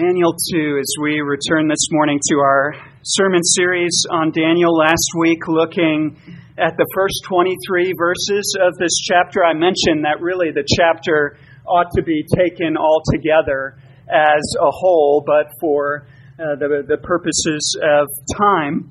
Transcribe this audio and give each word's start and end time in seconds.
Daniel 0.00 0.34
2, 0.50 0.78
as 0.80 0.92
we 1.00 1.20
return 1.20 1.68
this 1.68 1.86
morning 1.92 2.18
to 2.28 2.38
our 2.38 2.74
sermon 3.04 3.44
series 3.44 4.04
on 4.10 4.32
Daniel 4.32 4.74
last 4.76 5.08
week, 5.16 5.46
looking 5.46 6.16
at 6.58 6.76
the 6.76 6.86
first 6.96 7.22
23 7.28 7.92
verses 7.96 8.56
of 8.60 8.76
this 8.76 8.90
chapter. 9.04 9.44
I 9.44 9.52
mentioned 9.52 10.04
that 10.04 10.20
really 10.20 10.50
the 10.50 10.66
chapter 10.66 11.36
ought 11.64 11.92
to 11.94 12.02
be 12.02 12.24
taken 12.34 12.76
all 12.76 13.02
together 13.12 13.76
as 14.08 14.42
a 14.58 14.68
whole, 14.68 15.22
but 15.24 15.52
for 15.60 16.08
uh, 16.40 16.56
the, 16.58 16.82
the 16.88 16.96
purposes 16.96 17.78
of 17.80 18.08
time, 18.36 18.90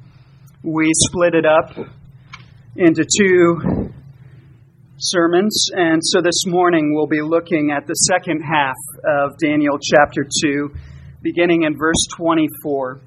we 0.64 0.90
split 1.10 1.36
it 1.36 1.46
up 1.46 1.76
into 2.78 3.04
two 3.04 3.92
sermons. 4.96 5.68
And 5.74 6.00
so 6.02 6.22
this 6.22 6.46
morning 6.46 6.94
we'll 6.96 7.08
be 7.08 7.22
looking 7.22 7.72
at 7.76 7.88
the 7.88 7.94
second 7.94 8.40
half 8.42 8.78
of 9.04 9.38
Daniel 9.38 9.78
chapter 9.82 10.26
2, 10.44 10.72
beginning 11.24 11.64
in 11.64 11.78
verse 11.78 12.06
24. 12.18 13.00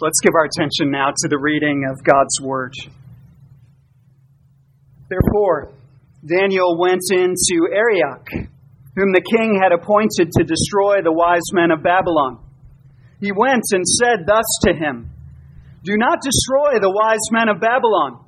Let's 0.00 0.20
give 0.20 0.32
our 0.34 0.46
attention 0.46 0.90
now 0.90 1.08
to 1.08 1.28
the 1.28 1.38
reading 1.38 1.84
of 1.90 2.02
God's 2.04 2.40
Word. 2.40 2.72
Therefore, 5.10 5.72
Daniel 6.24 6.78
went 6.78 7.02
into 7.10 7.68
Arioch, 7.74 8.28
whom 8.94 9.12
the 9.12 9.26
king 9.36 9.60
had 9.60 9.72
appointed 9.72 10.30
to 10.38 10.44
destroy 10.44 11.02
the 11.02 11.12
wise 11.12 11.52
men 11.52 11.70
of 11.70 11.82
Babylon. 11.82 12.38
He 13.20 13.32
went 13.32 13.64
and 13.72 13.84
said 13.84 14.24
thus 14.26 14.46
to 14.62 14.72
him 14.72 15.10
Do 15.82 15.96
not 15.96 16.22
destroy 16.22 16.78
the 16.80 16.92
wise 16.94 17.26
men 17.32 17.48
of 17.48 17.60
Babylon 17.60 18.24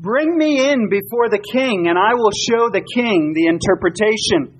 Bring 0.00 0.38
me 0.38 0.70
in 0.70 0.88
before 0.88 1.28
the 1.28 1.42
king, 1.42 1.88
and 1.88 1.98
I 1.98 2.14
will 2.14 2.30
show 2.30 2.70
the 2.70 2.86
king 2.94 3.34
the 3.34 3.48
interpretation. 3.50 4.57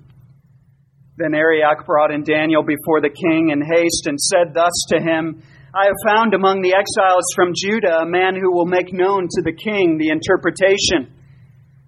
Then 1.19 1.35
Arioch 1.35 1.85
brought 1.85 2.15
in 2.15 2.23
Daniel 2.23 2.63
before 2.63 3.03
the 3.03 3.11
king 3.11 3.51
in 3.51 3.59
haste 3.59 4.07
and 4.07 4.15
said 4.17 4.55
thus 4.55 4.71
to 4.87 5.03
him 5.03 5.43
I 5.75 5.91
have 5.91 6.07
found 6.07 6.33
among 6.33 6.61
the 6.63 6.71
exiles 6.71 7.27
from 7.35 7.51
Judah 7.51 8.07
a 8.07 8.07
man 8.07 8.39
who 8.39 8.55
will 8.55 8.65
make 8.65 8.93
known 8.95 9.27
to 9.27 9.41
the 9.43 9.51
king 9.51 9.99
the 9.99 10.15
interpretation. 10.15 11.11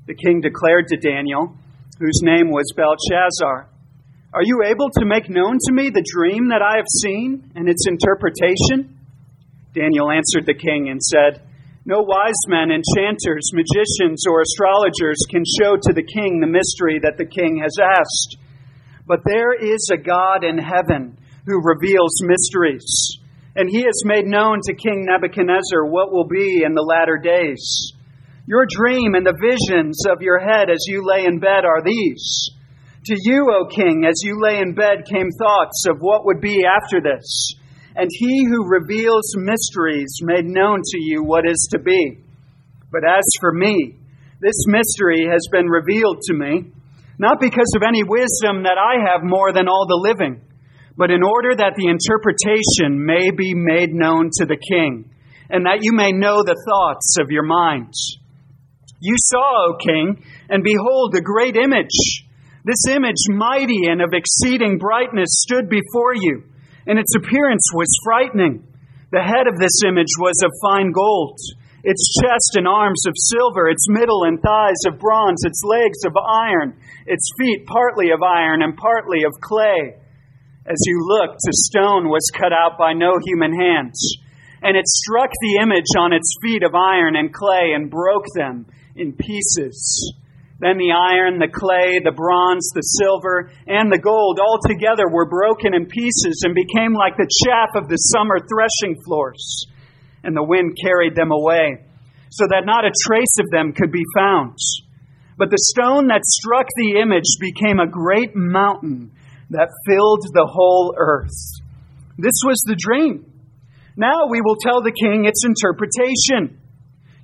The 0.05 0.19
king 0.19 0.41
declared 0.41 0.91
to 0.91 0.99
Daniel, 0.99 1.55
whose 1.97 2.19
name 2.21 2.51
was 2.51 2.75
Belteshazzar, 2.75 3.71
Are 4.35 4.43
you 4.43 4.67
able 4.67 4.91
to 4.99 5.07
make 5.07 5.29
known 5.29 5.57
to 5.63 5.71
me 5.71 5.89
the 5.89 6.03
dream 6.03 6.49
that 6.49 6.61
I 6.61 6.75
have 6.75 6.91
seen 6.99 7.55
and 7.55 7.69
its 7.69 7.87
interpretation? 7.87 8.99
Daniel 9.71 10.11
answered 10.11 10.45
the 10.45 10.59
king 10.59 10.91
and 10.91 11.01
said, 11.01 11.39
no 11.85 12.03
wise 12.03 12.37
men, 12.47 12.69
enchanters, 12.69 13.49
magicians, 13.55 14.27
or 14.27 14.41
astrologers 14.41 15.17
can 15.31 15.41
show 15.57 15.77
to 15.77 15.93
the 15.95 16.03
king 16.03 16.39
the 16.39 16.51
mystery 16.51 16.99
that 17.01 17.17
the 17.17 17.25
king 17.25 17.57
has 17.63 17.73
asked. 17.81 18.37
But 19.11 19.25
there 19.25 19.51
is 19.51 19.89
a 19.91 19.97
God 19.97 20.45
in 20.45 20.57
heaven 20.57 21.17
who 21.45 21.59
reveals 21.59 22.23
mysteries, 22.23 23.19
and 23.57 23.67
he 23.69 23.83
has 23.83 24.05
made 24.05 24.23
known 24.23 24.61
to 24.63 24.73
King 24.73 25.03
Nebuchadnezzar 25.03 25.83
what 25.83 26.13
will 26.13 26.29
be 26.29 26.63
in 26.63 26.75
the 26.75 26.81
latter 26.81 27.17
days. 27.17 27.91
Your 28.47 28.65
dream 28.65 29.15
and 29.15 29.27
the 29.27 29.35
visions 29.35 30.05
of 30.09 30.21
your 30.21 30.39
head 30.39 30.69
as 30.69 30.85
you 30.87 31.03
lay 31.05 31.25
in 31.25 31.39
bed 31.39 31.65
are 31.65 31.83
these. 31.83 32.51
To 33.07 33.17
you, 33.19 33.51
O 33.51 33.65
king, 33.67 34.05
as 34.07 34.23
you 34.23 34.39
lay 34.41 34.61
in 34.61 34.75
bed 34.75 35.03
came 35.03 35.27
thoughts 35.37 35.83
of 35.89 35.97
what 35.99 36.23
would 36.23 36.39
be 36.39 36.63
after 36.63 37.01
this 37.01 37.55
and 37.97 38.09
he 38.09 38.45
who 38.45 38.69
reveals 38.69 39.35
mysteries 39.35 40.19
made 40.21 40.45
known 40.45 40.79
to 40.81 40.97
you 40.97 41.23
what 41.25 41.45
is 41.45 41.67
to 41.71 41.79
be. 41.79 42.17
But 42.89 43.03
as 43.03 43.23
for 43.41 43.51
me, 43.51 43.97
this 44.39 44.65
mystery 44.67 45.27
has 45.29 45.45
been 45.51 45.67
revealed 45.67 46.21
to 46.27 46.33
me, 46.33 46.71
not 47.21 47.39
because 47.39 47.69
of 47.77 47.85
any 47.85 48.01
wisdom 48.01 48.65
that 48.65 48.81
I 48.81 49.05
have 49.05 49.21
more 49.21 49.53
than 49.53 49.69
all 49.69 49.85
the 49.85 50.01
living, 50.01 50.41
but 50.97 51.11
in 51.11 51.21
order 51.21 51.53
that 51.53 51.77
the 51.77 51.85
interpretation 51.85 53.05
may 53.05 53.29
be 53.29 53.53
made 53.53 53.93
known 53.93 54.33
to 54.41 54.45
the 54.45 54.57
king, 54.57 55.13
and 55.49 55.65
that 55.65 55.85
you 55.85 55.93
may 55.93 56.11
know 56.11 56.41
the 56.41 56.57
thoughts 56.57 57.17
of 57.21 57.29
your 57.29 57.45
minds. 57.45 58.17
You 58.99 59.13
saw, 59.17 59.69
O 59.69 59.77
king, 59.77 60.25
and 60.49 60.63
behold, 60.63 61.13
a 61.13 61.21
great 61.21 61.55
image. 61.55 62.25
This 62.65 62.89
image, 62.89 63.29
mighty 63.29 63.85
and 63.85 64.01
of 64.01 64.13
exceeding 64.13 64.79
brightness, 64.79 65.45
stood 65.45 65.69
before 65.69 66.15
you 66.15 66.51
and 66.87 66.97
its 66.97 67.13
appearance 67.15 67.69
was 67.73 67.87
frightening. 68.03 68.65
The 69.11 69.21
head 69.21 69.45
of 69.47 69.59
this 69.59 69.83
image 69.85 70.13
was 70.17 70.39
of 70.43 70.51
fine 70.63 70.91
gold, 70.91 71.37
its 71.83 72.19
chest 72.21 72.55
and 72.55 72.67
arms 72.67 73.05
of 73.05 73.13
silver, 73.17 73.69
its 73.69 73.87
middle 73.89 74.23
and 74.23 74.41
thighs 74.41 74.81
of 74.87 74.99
bronze, 74.99 75.43
its 75.43 75.61
legs 75.65 76.05
of 76.05 76.15
iron, 76.15 76.77
its 77.05 77.29
feet 77.39 77.65
partly 77.65 78.11
of 78.11 78.21
iron 78.21 78.61
and 78.61 78.77
partly 78.77 79.23
of 79.23 79.33
clay. 79.41 79.97
As 80.65 80.77
you 80.85 80.99
looked, 81.01 81.41
a 81.47 81.53
stone 81.69 82.09
was 82.09 82.29
cut 82.33 82.53
out 82.53 82.77
by 82.77 82.93
no 82.93 83.17
human 83.25 83.53
hands, 83.53 84.17
and 84.61 84.77
it 84.77 84.87
struck 84.87 85.29
the 85.41 85.59
image 85.63 85.89
on 85.97 86.13
its 86.13 86.35
feet 86.43 86.63
of 86.63 86.75
iron 86.75 87.15
and 87.15 87.33
clay 87.33 87.73
and 87.73 87.89
broke 87.89 88.25
them 88.35 88.67
in 88.95 89.13
pieces. 89.13 90.13
Then 90.61 90.77
the 90.77 90.93
iron, 90.93 91.39
the 91.39 91.49
clay, 91.49 91.97
the 91.97 92.13
bronze, 92.13 92.69
the 92.75 92.85
silver, 93.01 93.49
and 93.65 93.91
the 93.91 93.97
gold 93.97 94.37
all 94.37 94.59
together 94.61 95.09
were 95.09 95.25
broken 95.25 95.73
in 95.73 95.87
pieces 95.87 96.43
and 96.45 96.53
became 96.53 96.93
like 96.93 97.17
the 97.17 97.25
chaff 97.41 97.73
of 97.73 97.89
the 97.89 97.97
summer 97.97 98.37
threshing 98.37 99.01
floors. 99.01 99.65
And 100.23 100.37
the 100.37 100.45
wind 100.45 100.77
carried 100.77 101.15
them 101.15 101.31
away, 101.31 101.81
so 102.29 102.45
that 102.53 102.69
not 102.69 102.85
a 102.85 102.93
trace 103.09 103.39
of 103.39 103.49
them 103.49 103.73
could 103.73 103.91
be 103.91 104.05
found. 104.15 104.53
But 105.41 105.49
the 105.49 105.73
stone 105.73 106.13
that 106.13 106.21
struck 106.21 106.69
the 106.77 107.01
image 107.01 107.41
became 107.41 107.81
a 107.81 107.89
great 107.89 108.35
mountain 108.35 109.09
that 109.49 109.73
filled 109.89 110.21
the 110.37 110.45
whole 110.45 110.93
earth. 110.93 111.33
This 112.13 112.45
was 112.45 112.61
the 112.61 112.77
dream. 112.77 113.25
Now 113.97 114.29
we 114.29 114.45
will 114.45 114.61
tell 114.61 114.85
the 114.85 114.93
king 114.93 115.25
its 115.25 115.41
interpretation. 115.41 116.61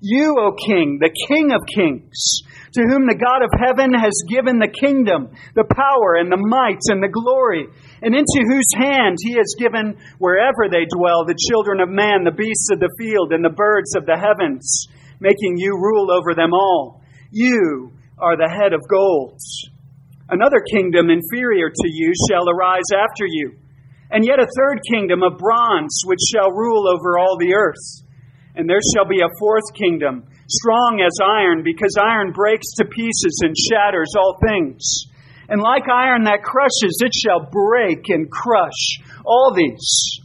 You, 0.01 0.33
O 0.41 0.57
king, 0.57 0.97
the 0.97 1.13
king 1.29 1.53
of 1.53 1.61
kings, 1.69 2.41
to 2.73 2.81
whom 2.89 3.05
the 3.05 3.21
God 3.21 3.45
of 3.45 3.53
heaven 3.53 3.93
has 3.93 4.17
given 4.25 4.57
the 4.57 4.73
kingdom, 4.73 5.29
the 5.53 5.69
power, 5.69 6.17
and 6.17 6.33
the 6.33 6.41
might, 6.41 6.81
and 6.89 7.05
the 7.05 7.13
glory, 7.13 7.69
and 8.01 8.17
into 8.17 8.41
whose 8.49 8.73
hand 8.73 9.21
he 9.21 9.37
has 9.37 9.53
given 9.61 9.93
wherever 10.17 10.65
they 10.65 10.89
dwell 10.89 11.21
the 11.21 11.37
children 11.37 11.85
of 11.85 11.89
man, 11.93 12.25
the 12.25 12.33
beasts 12.33 12.73
of 12.73 12.79
the 12.79 12.89
field, 12.97 13.29
and 13.29 13.45
the 13.45 13.53
birds 13.53 13.93
of 13.93 14.09
the 14.09 14.17
heavens, 14.17 14.89
making 15.19 15.61
you 15.61 15.77
rule 15.77 16.09
over 16.09 16.33
them 16.33 16.57
all. 16.57 17.03
You 17.29 17.93
are 18.17 18.35
the 18.35 18.49
head 18.49 18.73
of 18.73 18.81
gold. 18.89 19.39
Another 20.29 20.59
kingdom 20.73 21.09
inferior 21.09 21.69
to 21.69 21.87
you 21.87 22.11
shall 22.29 22.49
arise 22.49 22.89
after 22.91 23.25
you, 23.25 23.55
and 24.11 24.25
yet 24.25 24.39
a 24.39 24.49
third 24.57 24.81
kingdom 24.91 25.23
of 25.23 25.37
bronze, 25.37 26.01
which 26.05 26.19
shall 26.33 26.51
rule 26.51 26.89
over 26.89 27.17
all 27.17 27.37
the 27.39 27.53
earth. 27.53 28.03
And 28.55 28.67
there 28.67 28.81
shall 28.95 29.07
be 29.07 29.21
a 29.21 29.37
fourth 29.39 29.73
kingdom 29.73 30.25
strong 30.49 31.03
as 31.05 31.19
iron, 31.21 31.61
because 31.63 31.95
iron 32.01 32.31
breaks 32.31 32.73
to 32.77 32.85
pieces 32.85 33.41
and 33.43 33.55
shatters 33.55 34.13
all 34.17 34.39
things. 34.47 34.81
And 35.49 35.61
like 35.61 35.87
iron 35.87 36.23
that 36.23 36.43
crushes, 36.43 36.99
it 37.03 37.13
shall 37.13 37.47
break 37.51 38.09
and 38.09 38.31
crush 38.31 38.99
all 39.25 39.53
these. 39.55 40.19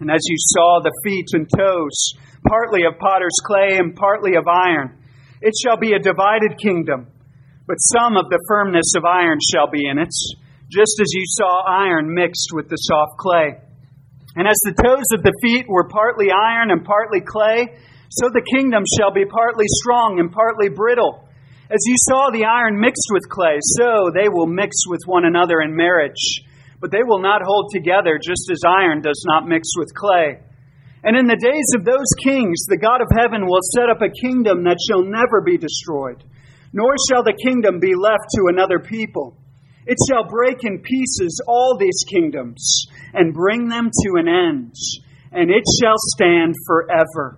And 0.00 0.10
as 0.10 0.20
you 0.24 0.36
saw 0.38 0.80
the 0.80 0.92
feet 1.04 1.28
and 1.32 1.48
toes, 1.48 2.14
partly 2.48 2.84
of 2.84 2.98
potter's 2.98 3.38
clay 3.44 3.78
and 3.78 3.94
partly 3.94 4.34
of 4.36 4.48
iron, 4.48 4.98
it 5.40 5.54
shall 5.62 5.76
be 5.76 5.92
a 5.92 5.98
divided 5.98 6.58
kingdom, 6.58 7.08
but 7.66 7.76
some 7.78 8.16
of 8.16 8.30
the 8.30 8.42
firmness 8.48 8.94
of 8.96 9.04
iron 9.04 9.38
shall 9.40 9.70
be 9.70 9.86
in 9.88 9.98
it, 9.98 10.12
just 10.70 11.00
as 11.00 11.12
you 11.12 11.24
saw 11.26 11.62
iron 11.66 12.14
mixed 12.14 12.50
with 12.52 12.68
the 12.68 12.76
soft 12.76 13.18
clay. 13.18 13.60
And 14.36 14.48
as 14.48 14.58
the 14.64 14.74
toes 14.82 15.06
of 15.12 15.22
the 15.22 15.34
feet 15.42 15.66
were 15.68 15.88
partly 15.88 16.30
iron 16.30 16.70
and 16.70 16.84
partly 16.84 17.20
clay, 17.20 17.78
so 18.10 18.28
the 18.28 18.46
kingdom 18.54 18.84
shall 18.98 19.12
be 19.12 19.24
partly 19.24 19.66
strong 19.68 20.18
and 20.18 20.30
partly 20.30 20.68
brittle. 20.68 21.28
As 21.70 21.80
you 21.86 21.96
saw 21.98 22.30
the 22.30 22.44
iron 22.44 22.78
mixed 22.78 23.08
with 23.10 23.28
clay, 23.28 23.58
so 23.78 24.10
they 24.14 24.28
will 24.28 24.46
mix 24.46 24.86
with 24.86 25.00
one 25.06 25.24
another 25.24 25.60
in 25.60 25.74
marriage. 25.74 26.42
But 26.80 26.90
they 26.90 27.02
will 27.02 27.22
not 27.22 27.42
hold 27.42 27.70
together, 27.72 28.20
just 28.22 28.50
as 28.50 28.60
iron 28.66 29.00
does 29.00 29.24
not 29.26 29.48
mix 29.48 29.68
with 29.76 29.94
clay. 29.94 30.38
And 31.04 31.20
in 31.20 31.28
the 31.28 31.36
days 31.36 31.68
of 31.76 31.84
those 31.84 32.08
kings, 32.24 32.64
the 32.64 32.80
God 32.80 33.04
of 33.04 33.12
heaven 33.12 33.44
will 33.44 33.60
set 33.76 33.92
up 33.92 34.00
a 34.00 34.08
kingdom 34.08 34.64
that 34.64 34.80
shall 34.80 35.04
never 35.04 35.44
be 35.44 35.60
destroyed, 35.60 36.24
nor 36.72 36.96
shall 37.12 37.22
the 37.22 37.36
kingdom 37.44 37.78
be 37.78 37.92
left 37.92 38.24
to 38.40 38.48
another 38.48 38.80
people. 38.80 39.36
It 39.84 40.00
shall 40.08 40.24
break 40.24 40.64
in 40.64 40.80
pieces 40.80 41.44
all 41.46 41.76
these 41.76 42.08
kingdoms 42.08 42.88
and 43.12 43.36
bring 43.36 43.68
them 43.68 43.92
to 43.92 44.08
an 44.16 44.28
end, 44.28 44.72
and 45.28 45.52
it 45.52 45.64
shall 45.76 46.00
stand 46.16 46.56
forever. 46.66 47.36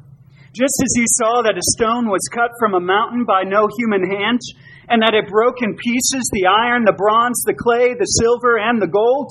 Just 0.54 0.78
as 0.78 0.94
he 0.94 1.04
saw 1.18 1.42
that 1.42 1.58
a 1.58 1.72
stone 1.74 2.06
was 2.06 2.30
cut 2.32 2.54
from 2.62 2.74
a 2.74 2.80
mountain 2.80 3.26
by 3.26 3.42
no 3.42 3.66
human 3.76 4.06
hand, 4.08 4.40
and 4.88 5.02
that 5.02 5.18
it 5.18 5.28
broke 5.28 5.58
in 5.60 5.74
pieces 5.74 6.22
the 6.32 6.46
iron, 6.46 6.86
the 6.86 6.94
bronze, 6.94 7.42
the 7.42 7.58
clay, 7.58 7.98
the 7.98 8.06
silver, 8.06 8.56
and 8.62 8.80
the 8.80 8.86
gold, 8.86 9.26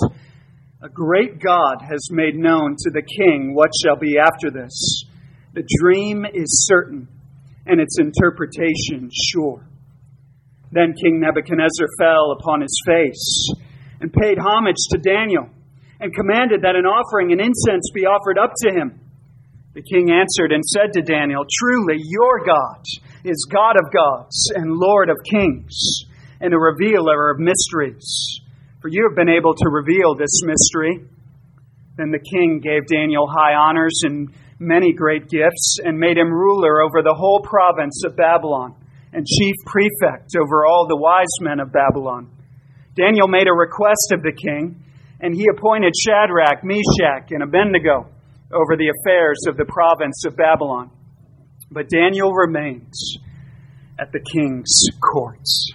a 0.86 0.90
great 0.90 1.42
God 1.42 1.82
has 1.82 2.12
made 2.12 2.36
known 2.36 2.76
to 2.78 2.92
the 2.92 3.02
king 3.02 3.56
what 3.56 3.72
shall 3.82 3.96
be 3.96 4.20
after 4.20 4.52
this. 4.52 5.04
The 5.54 5.68
dream 5.82 6.26
is 6.32 6.68
certain, 6.68 7.08
and 7.66 7.82
its 7.82 7.98
interpretation 7.98 9.10
sure. 9.12 9.66
Then 10.72 10.94
King 10.94 11.20
Nebuchadnezzar 11.20 11.88
fell 11.98 12.38
upon 12.38 12.62
his 12.62 12.80
face 12.86 13.50
and 14.00 14.14
paid 14.14 14.38
homage 14.38 14.78
to 14.92 15.00
Daniel 15.00 15.50
and 16.00 16.14
commanded 16.14 16.62
that 16.62 16.76
an 16.76 16.86
offering 16.86 17.32
and 17.32 17.42
incense 17.42 17.90
be 17.92 18.06
offered 18.06 18.38
up 18.38 18.54
to 18.62 18.70
him. 18.70 19.00
The 19.74 19.82
king 19.82 20.12
answered 20.12 20.52
and 20.52 20.64
said 20.64 20.94
to 20.94 21.02
Daniel, 21.02 21.46
Truly, 21.50 21.98
your 21.98 22.46
God 22.46 22.84
is 23.24 23.48
God 23.52 23.76
of 23.76 23.92
gods 23.92 24.52
and 24.54 24.76
Lord 24.76 25.10
of 25.10 25.18
kings 25.32 26.04
and 26.40 26.54
a 26.54 26.60
revealer 26.60 27.32
of 27.32 27.40
mysteries. 27.40 28.40
For 28.86 28.90
you 28.94 29.10
have 29.10 29.18
been 29.18 29.34
able 29.34 29.56
to 29.56 29.70
reveal 29.72 30.14
this 30.14 30.46
mystery. 30.46 31.10
Then 31.98 32.12
the 32.12 32.22
king 32.22 32.62
gave 32.62 32.86
Daniel 32.86 33.26
high 33.26 33.56
honors 33.56 34.02
and 34.04 34.30
many 34.60 34.94
great 34.94 35.28
gifts 35.28 35.80
and 35.84 35.98
made 35.98 36.20
him 36.20 36.30
ruler 36.30 36.84
over 36.84 37.02
the 37.02 37.16
whole 37.18 37.42
province 37.42 38.04
of 38.06 38.16
Babylon 38.16 38.76
and 39.12 39.26
chief 39.26 39.56
prefect 39.66 40.36
over 40.38 40.68
all 40.68 40.86
the 40.88 41.02
wise 41.02 41.34
men 41.42 41.60
of 41.60 41.74
Babylon. 41.74 42.30
Daniel 42.94 43.28
made 43.28 43.48
a 43.48 43.58
request 43.58 44.14
of 44.14 44.22
the 44.22 44.38
king, 44.38 44.84
and 45.20 45.34
he 45.34 45.48
appointed 45.50 45.96
Shadrach, 45.98 46.62
Meshach, 46.64 47.32
and 47.32 47.42
Abednego 47.42 48.06
over 48.54 48.78
the 48.78 48.94
affairs 49.02 49.46
of 49.48 49.58
the 49.58 49.66
province 49.66 50.26
of 50.28 50.38
Babylon. 50.38 50.92
But 51.72 51.90
Daniel 51.90 52.32
remains 52.34 53.18
at 53.98 54.12
the 54.12 54.22
king's 54.32 54.70
courts. 55.02 55.74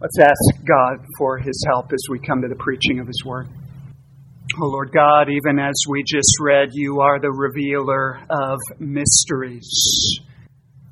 Let's 0.00 0.18
ask 0.18 0.66
God 0.66 1.04
for 1.16 1.38
his 1.38 1.64
help 1.68 1.92
as 1.92 2.04
we 2.10 2.18
come 2.18 2.42
to 2.42 2.48
the 2.48 2.56
preaching 2.56 2.98
of 2.98 3.06
his 3.06 3.24
word. 3.24 3.48
Oh 4.60 4.66
Lord 4.66 4.92
God, 4.92 5.28
even 5.30 5.58
as 5.58 5.74
we 5.88 6.02
just 6.06 6.36
read, 6.40 6.70
you 6.72 7.00
are 7.00 7.18
the 7.18 7.30
revealer 7.30 8.20
of 8.28 8.58
mysteries. 8.78 10.20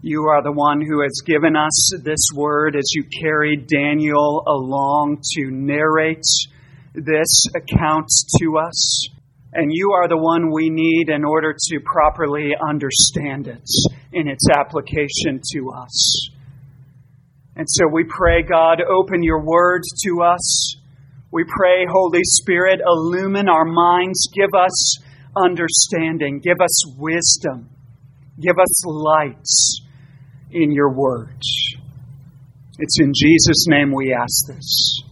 You 0.01 0.25
are 0.25 0.43
the 0.43 0.53
one 0.53 0.81
who 0.81 1.03
has 1.03 1.23
given 1.25 1.55
us 1.55 1.93
this 2.03 2.29
word 2.35 2.75
as 2.75 2.91
you 2.93 3.05
carried 3.21 3.67
Daniel 3.69 4.43
along 4.47 5.23
to 5.35 5.51
narrate 5.51 6.25
this 6.95 7.45
account 7.55 8.09
to 8.41 8.59
us. 8.59 9.09
And 9.53 9.71
you 9.73 9.93
are 9.93 10.09
the 10.09 10.17
one 10.17 10.51
we 10.51 10.71
need 10.71 11.09
in 11.09 11.25
order 11.25 11.55
to 11.55 11.81
properly 11.85 12.53
understand 12.69 13.47
it 13.47 13.69
in 14.13 14.27
its 14.27 14.49
application 14.51 15.41
to 15.53 15.71
us. 15.71 16.31
And 17.57 17.67
so 17.69 17.85
we 17.93 18.05
pray, 18.05 18.43
God, 18.43 18.81
open 18.81 19.23
your 19.23 19.45
word 19.45 19.83
to 20.05 20.23
us. 20.23 20.77
We 21.31 21.45
pray, 21.45 21.87
Holy 21.91 22.23
Spirit, 22.25 22.81
illumine 22.85 23.49
our 23.49 23.65
minds, 23.65 24.29
give 24.35 24.51
us 24.59 24.99
understanding, 25.37 26.41
give 26.41 26.61
us 26.63 26.97
wisdom, 26.99 27.71
give 28.41 28.59
us 28.59 28.87
lights 28.87 29.81
in 30.51 30.73
your 30.73 30.93
word. 30.95 31.41
It's 32.79 32.99
in 33.01 33.13
Jesus' 33.15 33.67
name 33.69 33.93
we 33.95 34.15
ask 34.15 34.47
this. 34.47 35.03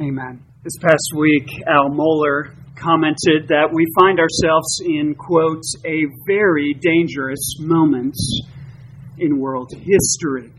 Amen. 0.00 0.42
This 0.64 0.76
past 0.80 1.12
week, 1.16 1.48
Al 1.66 1.90
Mohler 1.90 2.54
commented 2.76 3.48
that 3.48 3.68
we 3.72 3.86
find 4.00 4.18
ourselves 4.18 4.80
in, 4.84 5.14
quote, 5.14 5.62
a 5.84 6.06
very 6.26 6.74
dangerous 6.74 7.56
moment 7.60 8.16
in 9.18 9.38
world 9.38 9.70
history. 9.72 10.52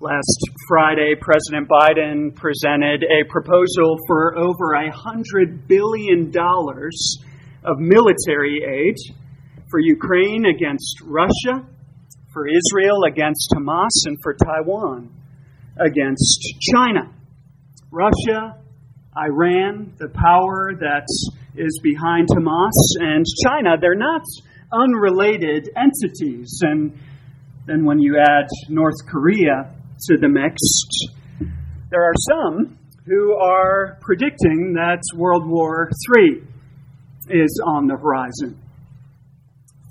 Last 0.00 0.40
Friday, 0.66 1.14
President 1.18 1.68
Biden 1.68 2.34
presented 2.34 3.04
a 3.04 3.30
proposal 3.30 3.96
for 4.08 4.36
over 4.36 4.74
a 4.74 4.90
$100 4.90 5.68
billion 5.68 6.32
of 7.64 7.78
military 7.78 8.60
aid 8.64 8.96
for 9.70 9.78
Ukraine 9.78 10.46
against 10.46 11.00
Russia 11.04 11.64
for 12.32 12.48
Israel 12.48 13.04
against 13.06 13.54
Hamas 13.56 14.06
and 14.06 14.18
for 14.20 14.34
Taiwan 14.34 15.10
against 15.78 16.40
China. 16.72 17.12
Russia, 17.92 18.58
Iran, 19.16 19.94
the 19.98 20.08
power 20.08 20.72
that 20.80 21.06
is 21.54 21.80
behind 21.84 22.28
Hamas, 22.28 22.72
and 23.00 23.24
China, 23.44 23.76
they're 23.80 23.94
not 23.94 24.22
unrelated 24.72 25.70
entities. 25.76 26.58
And 26.62 26.98
then 27.66 27.84
when 27.84 28.00
you 28.00 28.18
add 28.18 28.48
North 28.68 29.06
Korea 29.06 29.70
to 30.08 30.16
the 30.18 30.28
mix, 30.28 30.56
there 31.90 32.02
are 32.02 32.14
some 32.30 32.78
who 33.06 33.34
are 33.34 33.98
predicting 34.00 34.74
that 34.74 35.02
World 35.16 35.46
War 35.46 35.90
III 36.16 36.42
is 37.30 37.62
on 37.66 37.86
the 37.86 37.96
horizon 37.96 38.60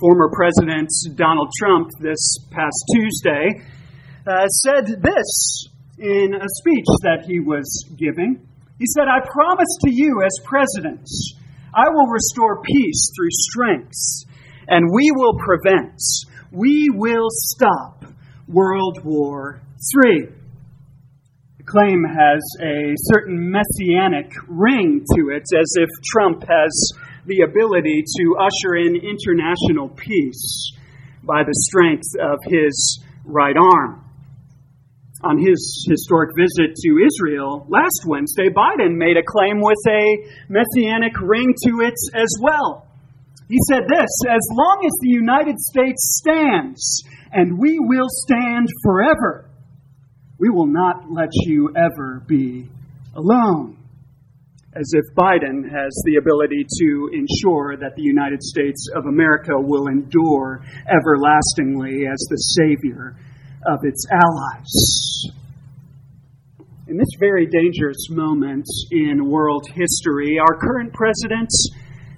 former 0.03 0.29
President 0.35 0.89
Donald 1.15 1.49
Trump 1.57 1.87
this 2.01 2.37
past 2.51 2.75
Tuesday 2.93 3.63
uh, 4.27 4.47
said 4.47 4.85
this 5.01 5.67
in 5.97 6.35
a 6.35 6.47
speech 6.59 6.85
that 7.03 7.23
he 7.25 7.39
was 7.39 7.63
giving. 7.97 8.45
He 8.79 8.85
said, 8.85 9.07
I 9.07 9.25
promise 9.25 9.77
to 9.85 9.89
you 9.89 10.21
as 10.25 10.43
president, 10.43 11.07
I 11.73 11.87
will 11.87 12.07
restore 12.07 12.61
peace 12.63 13.11
through 13.15 13.29
strength, 13.31 13.95
and 14.67 14.89
we 14.93 15.09
will 15.15 15.37
prevent, 15.39 15.97
we 16.51 16.89
will 16.91 17.29
stop 17.29 18.03
World 18.49 19.05
War 19.05 19.61
III. 19.95 20.29
The 21.57 21.63
claim 21.63 22.03
has 22.03 22.41
a 22.61 22.93
certain 23.13 23.51
messianic 23.51 24.31
ring 24.47 25.05
to 25.15 25.29
it, 25.29 25.43
as 25.57 25.73
if 25.77 25.89
Trump 26.11 26.43
has 26.43 26.71
the 27.25 27.41
ability 27.41 28.03
to 28.17 28.35
usher 28.39 28.75
in 28.75 28.95
international 28.95 29.89
peace 29.89 30.73
by 31.23 31.43
the 31.43 31.55
strength 31.69 32.07
of 32.19 32.39
his 32.45 33.03
right 33.25 33.55
arm. 33.55 34.03
On 35.23 35.37
his 35.37 35.87
historic 35.89 36.31
visit 36.35 36.75
to 36.75 36.99
Israel 36.99 37.65
last 37.69 38.03
Wednesday, 38.05 38.49
Biden 38.49 38.97
made 38.97 39.15
a 39.15 39.23
claim 39.23 39.61
with 39.61 39.79
a 39.87 40.03
messianic 40.49 41.13
ring 41.21 41.53
to 41.63 41.79
it 41.79 41.95
as 42.13 42.27
well. 42.41 42.87
He 43.47 43.57
said 43.69 43.83
this 43.87 44.11
As 44.27 44.45
long 44.51 44.83
as 44.85 44.91
the 45.01 45.09
United 45.09 45.59
States 45.59 46.19
stands, 46.19 47.03
and 47.31 47.57
we 47.57 47.79
will 47.79 48.09
stand 48.09 48.67
forever, 48.83 49.42
we 50.39 50.49
will 50.49 50.67
not 50.67 51.11
let 51.11 51.29
you 51.45 51.73
ever 51.75 52.23
be 52.27 52.67
alone 53.15 53.77
as 54.75 54.91
if 54.93 55.15
Biden 55.15 55.61
has 55.69 55.93
the 56.05 56.15
ability 56.17 56.65
to 56.79 57.09
ensure 57.13 57.77
that 57.77 57.95
the 57.95 58.01
United 58.01 58.41
States 58.41 58.89
of 58.95 59.05
America 59.05 59.53
will 59.53 59.87
endure 59.87 60.65
everlastingly 60.89 62.07
as 62.07 62.17
the 62.29 62.37
savior 62.57 63.15
of 63.67 63.79
its 63.83 64.05
allies. 64.09 64.73
In 66.87 66.97
this 66.97 67.13
very 67.19 67.45
dangerous 67.45 68.09
moment 68.09 68.65
in 68.91 69.29
world 69.29 69.67
history, 69.67 70.39
our 70.39 70.57
current 70.59 70.91
presidents 70.91 71.69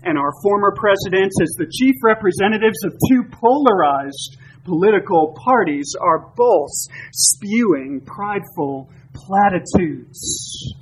and 0.04 0.18
our 0.18 0.31
former 0.42 0.74
presidents, 0.78 1.36
as 1.42 1.54
the 1.57 1.68
chief 1.69 1.95
representatives 2.04 2.78
of 2.86 2.94
two 3.10 3.24
polarized 3.31 4.38
political 4.66 5.34
parties, 5.44 5.94
are 6.02 6.31
both 6.36 6.72
spewing 7.14 8.02
prideful 8.06 8.90
platitudes 9.14 10.76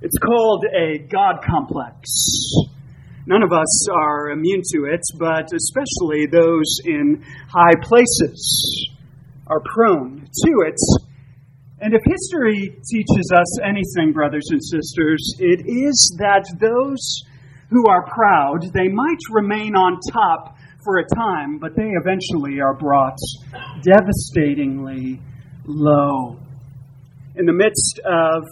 it's 0.00 0.16
called 0.18 0.64
a 0.66 0.98
God 0.98 1.42
complex. 1.44 2.08
None 3.26 3.42
of 3.42 3.52
us 3.52 3.88
are 3.90 4.30
immune 4.30 4.62
to 4.72 4.84
it, 4.84 5.00
but 5.18 5.50
especially 5.52 6.26
those 6.26 6.78
in 6.84 7.24
high 7.50 7.74
places 7.82 8.90
are 9.48 9.60
prone 9.60 10.20
to 10.20 10.52
it. 10.68 10.78
And 11.80 11.94
if 11.94 12.00
history 12.04 12.78
teaches 12.88 13.32
us 13.34 13.60
anything, 13.60 14.12
brothers 14.12 14.46
and 14.50 14.62
sisters, 14.62 15.34
it 15.40 15.66
is 15.66 16.16
that 16.20 16.46
those 16.60 17.22
who 17.70 17.88
are 17.88 18.06
proud, 18.06 18.72
they 18.72 18.88
might 18.88 19.18
remain 19.32 19.74
on 19.74 19.98
top 20.12 20.56
for 20.88 21.00
a 21.00 21.14
time, 21.14 21.58
but 21.58 21.76
they 21.76 21.90
eventually 22.00 22.60
are 22.62 22.72
brought 22.72 23.18
devastatingly 23.82 25.20
low. 25.66 26.38
In 27.36 27.44
the 27.44 27.52
midst 27.52 28.00
of 28.06 28.42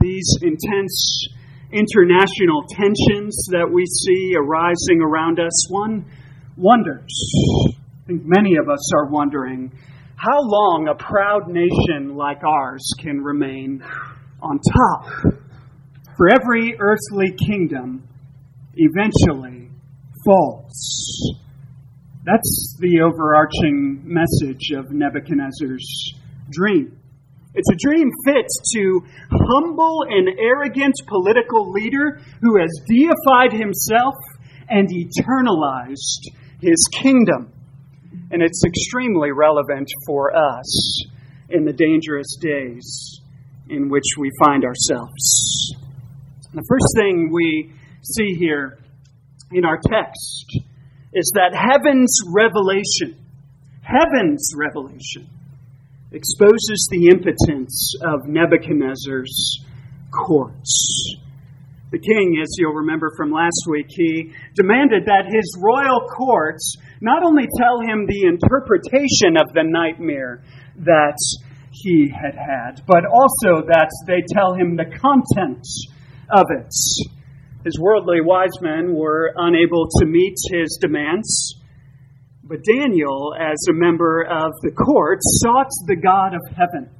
these 0.00 0.26
intense 0.40 1.28
international 1.70 2.64
tensions 2.70 3.46
that 3.50 3.68
we 3.70 3.84
see 3.84 4.32
arising 4.34 5.02
around 5.02 5.38
us, 5.38 5.68
one 5.68 6.06
wonders, 6.56 7.12
I 7.68 8.06
think 8.06 8.22
many 8.24 8.56
of 8.56 8.70
us 8.70 8.90
are 8.94 9.10
wondering, 9.10 9.70
how 10.16 10.40
long 10.40 10.88
a 10.88 10.94
proud 10.94 11.48
nation 11.48 12.16
like 12.16 12.42
ours 12.42 12.90
can 13.00 13.20
remain 13.20 13.84
on 14.40 14.58
top. 14.60 15.10
For 16.16 16.30
every 16.32 16.74
earthly 16.80 17.36
kingdom 17.46 18.08
eventually 18.76 19.68
falls. 20.24 21.41
That's 22.24 22.76
the 22.78 23.00
overarching 23.00 24.02
message 24.04 24.70
of 24.76 24.92
Nebuchadnezzar's 24.92 26.14
dream. 26.52 26.96
It's 27.52 27.68
a 27.68 27.76
dream 27.76 28.10
fit 28.24 28.46
to 28.74 29.00
humble 29.28 30.04
and 30.08 30.28
arrogant 30.38 30.94
political 31.08 31.72
leader 31.72 32.20
who 32.40 32.60
has 32.60 32.70
deified 32.86 33.52
himself 33.52 34.14
and 34.68 34.88
eternalized 34.88 36.30
his 36.60 36.88
kingdom. 36.92 37.52
And 38.30 38.40
it's 38.40 38.62
extremely 38.64 39.32
relevant 39.32 39.88
for 40.06 40.34
us 40.34 41.04
in 41.48 41.64
the 41.64 41.72
dangerous 41.72 42.36
days 42.40 43.20
in 43.68 43.88
which 43.88 44.06
we 44.16 44.30
find 44.44 44.64
ourselves. 44.64 45.74
The 46.54 46.64
first 46.68 46.86
thing 46.96 47.30
we 47.32 47.72
see 48.02 48.36
here 48.38 48.78
in 49.50 49.64
our 49.64 49.78
text 49.78 50.62
is 51.12 51.32
that 51.34 51.54
heaven's 51.54 52.18
revelation, 52.26 53.16
heaven's 53.82 54.52
revelation, 54.56 55.28
exposes 56.10 56.88
the 56.90 57.08
impotence 57.08 57.94
of 58.02 58.26
Nebuchadnezzar's 58.26 59.64
courts. 60.10 61.16
The 61.90 61.98
king, 61.98 62.38
as 62.40 62.48
you'll 62.58 62.72
remember 62.72 63.12
from 63.16 63.30
last 63.30 63.66
week, 63.68 63.86
he 63.90 64.32
demanded 64.54 65.04
that 65.06 65.26
his 65.28 65.58
royal 65.60 66.08
courts 66.08 66.78
not 67.02 67.22
only 67.22 67.44
tell 67.58 67.80
him 67.80 68.06
the 68.06 68.24
interpretation 68.24 69.36
of 69.36 69.52
the 69.52 69.64
nightmare 69.64 70.42
that 70.76 71.18
he 71.70 72.08
had 72.08 72.34
had, 72.34 72.82
but 72.86 73.04
also 73.04 73.66
that 73.66 73.90
they 74.06 74.22
tell 74.32 74.54
him 74.54 74.76
the 74.76 74.86
content 74.86 75.66
of 76.30 76.46
it. 76.50 76.72
His 77.64 77.78
worldly 77.78 78.20
wise 78.20 78.60
men 78.60 78.94
were 78.94 79.32
unable 79.36 79.86
to 80.00 80.06
meet 80.06 80.34
his 80.50 80.78
demands, 80.80 81.54
but 82.42 82.64
Daniel, 82.64 83.34
as 83.38 83.56
a 83.70 83.72
member 83.72 84.22
of 84.22 84.50
the 84.62 84.72
court, 84.72 85.18
sought 85.22 85.70
the 85.86 85.94
God 85.94 86.34
of 86.34 86.42
heaven. 86.56 86.90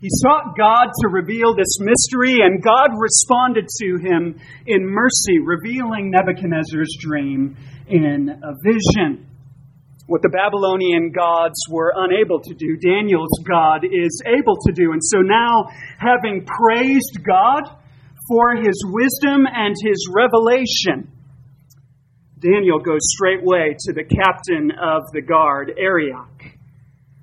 He 0.00 0.08
sought 0.22 0.56
God 0.56 0.86
to 1.02 1.08
reveal 1.08 1.56
this 1.56 1.80
mystery, 1.80 2.38
and 2.40 2.62
God 2.62 2.90
responded 2.96 3.66
to 3.82 3.98
him 3.98 4.38
in 4.66 4.86
mercy, 4.86 5.40
revealing 5.42 6.12
Nebuchadnezzar's 6.12 6.96
dream 7.00 7.56
in 7.88 8.28
a 8.30 8.52
vision. 8.62 9.26
What 10.06 10.22
the 10.22 10.30
Babylonian 10.30 11.10
gods 11.10 11.58
were 11.68 11.92
unable 11.96 12.40
to 12.40 12.54
do, 12.54 12.76
Daniel's 12.76 13.42
God 13.42 13.84
is 13.84 14.22
able 14.24 14.56
to 14.64 14.72
do. 14.72 14.92
And 14.92 15.02
so 15.02 15.18
now, 15.18 15.66
having 15.98 16.46
praised 16.46 17.18
God 17.26 17.68
for 18.28 18.56
his 18.56 18.84
wisdom 18.86 19.46
and 19.46 19.74
his 19.82 20.08
revelation, 20.14 21.10
Daniel 22.38 22.78
goes 22.78 23.00
straightway 23.02 23.74
to 23.80 23.92
the 23.92 24.04
captain 24.04 24.70
of 24.70 25.02
the 25.12 25.22
guard, 25.22 25.72
Arioch, 25.76 26.42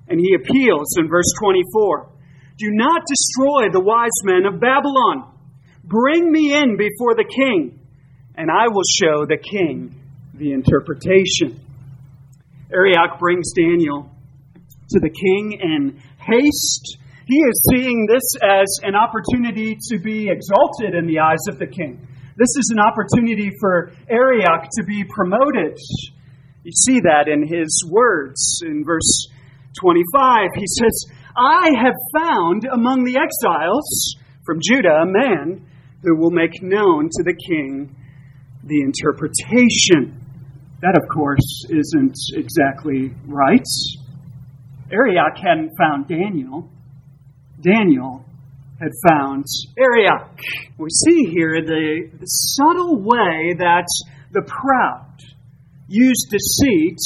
and 0.08 0.20
he 0.20 0.34
appeals 0.34 0.98
in 0.98 1.08
verse 1.08 1.32
24 1.40 2.10
Do 2.58 2.70
not 2.72 3.02
destroy 3.08 3.70
the 3.72 3.80
wise 3.80 4.18
men 4.24 4.44
of 4.44 4.60
Babylon. 4.60 5.32
Bring 5.84 6.30
me 6.30 6.52
in 6.52 6.76
before 6.76 7.14
the 7.14 7.24
king, 7.24 7.80
and 8.36 8.50
I 8.50 8.66
will 8.68 8.82
show 9.00 9.24
the 9.24 9.38
king 9.38 9.94
the 10.34 10.52
interpretation. 10.52 11.60
Arioch 12.72 13.18
brings 13.18 13.52
Daniel 13.52 14.10
to 14.90 15.00
the 15.00 15.10
king 15.10 15.58
in 15.60 16.02
haste. 16.18 16.98
He 17.26 17.38
is 17.38 17.60
seeing 17.74 18.06
this 18.06 18.22
as 18.40 18.66
an 18.84 18.94
opportunity 18.94 19.76
to 19.90 19.98
be 19.98 20.30
exalted 20.30 20.94
in 20.94 21.06
the 21.06 21.18
eyes 21.18 21.42
of 21.48 21.58
the 21.58 21.66
king. 21.66 22.06
This 22.36 22.54
is 22.56 22.72
an 22.72 22.78
opportunity 22.78 23.50
for 23.58 23.90
Arioch 24.08 24.68
to 24.78 24.84
be 24.86 25.02
promoted. 25.02 25.76
You 26.62 26.70
see 26.70 27.00
that 27.00 27.26
in 27.26 27.46
his 27.48 27.84
words 27.90 28.60
in 28.64 28.84
verse 28.84 29.26
25. 29.80 30.50
He 30.54 30.66
says, 30.66 31.04
I 31.36 31.72
have 31.82 31.94
found 32.14 32.64
among 32.72 33.02
the 33.02 33.18
exiles 33.18 34.16
from 34.44 34.60
Judah 34.62 35.02
a 35.02 35.06
man 35.06 35.66
who 36.02 36.16
will 36.16 36.30
make 36.30 36.62
known 36.62 37.08
to 37.10 37.22
the 37.24 37.34
king 37.34 37.96
the 38.62 38.82
interpretation 38.82 40.22
that, 40.80 40.96
of 40.96 41.08
course, 41.12 41.64
isn't 41.70 42.14
exactly 42.34 43.12
right. 43.26 43.66
Arioch 44.92 45.38
hadn't 45.42 45.72
found 45.76 46.06
Daniel. 46.06 46.70
Daniel 47.60 48.24
had 48.80 48.92
found 49.08 49.44
Arioch. 49.78 50.38
We 50.78 50.88
see 50.90 51.30
here 51.30 51.62
the, 51.62 52.10
the 52.18 52.26
subtle 52.26 53.00
way 53.00 53.54
that 53.58 53.86
the 54.32 54.42
proud 54.42 55.06
use 55.88 56.26
deceit 56.28 56.98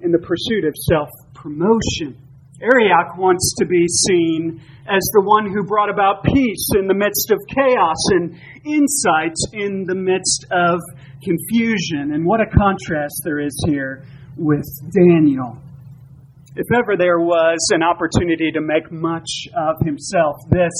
in 0.00 0.12
the 0.12 0.18
pursuit 0.18 0.64
of 0.64 0.74
self 0.76 1.08
promotion. 1.34 2.18
Arioch 2.60 3.16
wants 3.16 3.54
to 3.58 3.66
be 3.66 3.86
seen 3.86 4.60
as 4.88 5.02
the 5.12 5.22
one 5.22 5.46
who 5.46 5.62
brought 5.64 5.90
about 5.90 6.24
peace 6.24 6.70
in 6.76 6.88
the 6.88 6.94
midst 6.94 7.30
of 7.30 7.38
chaos 7.48 8.02
and 8.10 8.34
insight 8.64 9.36
in 9.52 9.84
the 9.84 9.94
midst 9.94 10.46
of 10.50 10.80
confusion. 11.22 12.12
And 12.14 12.26
what 12.26 12.40
a 12.40 12.46
contrast 12.46 13.22
there 13.24 13.38
is 13.38 13.54
here 13.68 14.04
with 14.36 14.66
Daniel. 14.92 15.58
If 16.58 16.66
ever 16.74 16.98
there 16.98 17.22
was 17.22 17.62
an 17.70 17.86
opportunity 17.86 18.50
to 18.50 18.60
make 18.60 18.90
much 18.90 19.46
of 19.54 19.78
himself, 19.86 20.42
this 20.50 20.74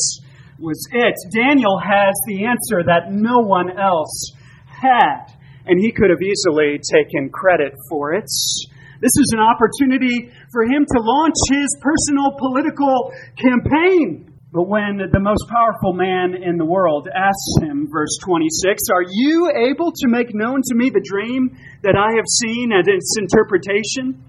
was 0.58 0.75
it. 0.90 1.14
Daniel 1.30 1.78
has 1.78 2.18
the 2.26 2.50
answer 2.50 2.82
that 2.82 3.14
no 3.14 3.47
one 3.47 3.70
else 3.78 4.35
had, 4.66 5.30
and 5.70 5.78
he 5.78 5.94
could 5.94 6.11
have 6.11 6.18
easily 6.18 6.82
taken 6.82 7.30
credit 7.30 7.78
for 7.88 8.11
it. 8.11 8.26
This 8.99 9.14
is 9.23 9.30
an 9.30 9.38
opportunity 9.38 10.35
for 10.50 10.66
him 10.66 10.82
to 10.82 10.99
launch 10.99 11.38
his 11.47 11.70
personal 11.78 12.35
political 12.42 13.14
campaign. 13.38 14.35
But 14.50 14.66
when 14.66 14.99
the 14.99 15.23
most 15.23 15.47
powerful 15.47 15.94
man 15.94 16.35
in 16.42 16.58
the 16.58 16.66
world 16.66 17.06
asks 17.06 17.62
him, 17.62 17.87
verse 17.87 18.18
26, 18.26 18.82
Are 18.90 19.06
you 19.06 19.54
able 19.54 19.92
to 19.94 20.08
make 20.11 20.35
known 20.35 20.58
to 20.58 20.75
me 20.75 20.90
the 20.90 21.06
dream 21.06 21.54
that 21.87 21.94
I 21.94 22.18
have 22.18 22.26
seen 22.26 22.75
and 22.75 22.88
its 22.90 23.14
interpretation? 23.14 24.26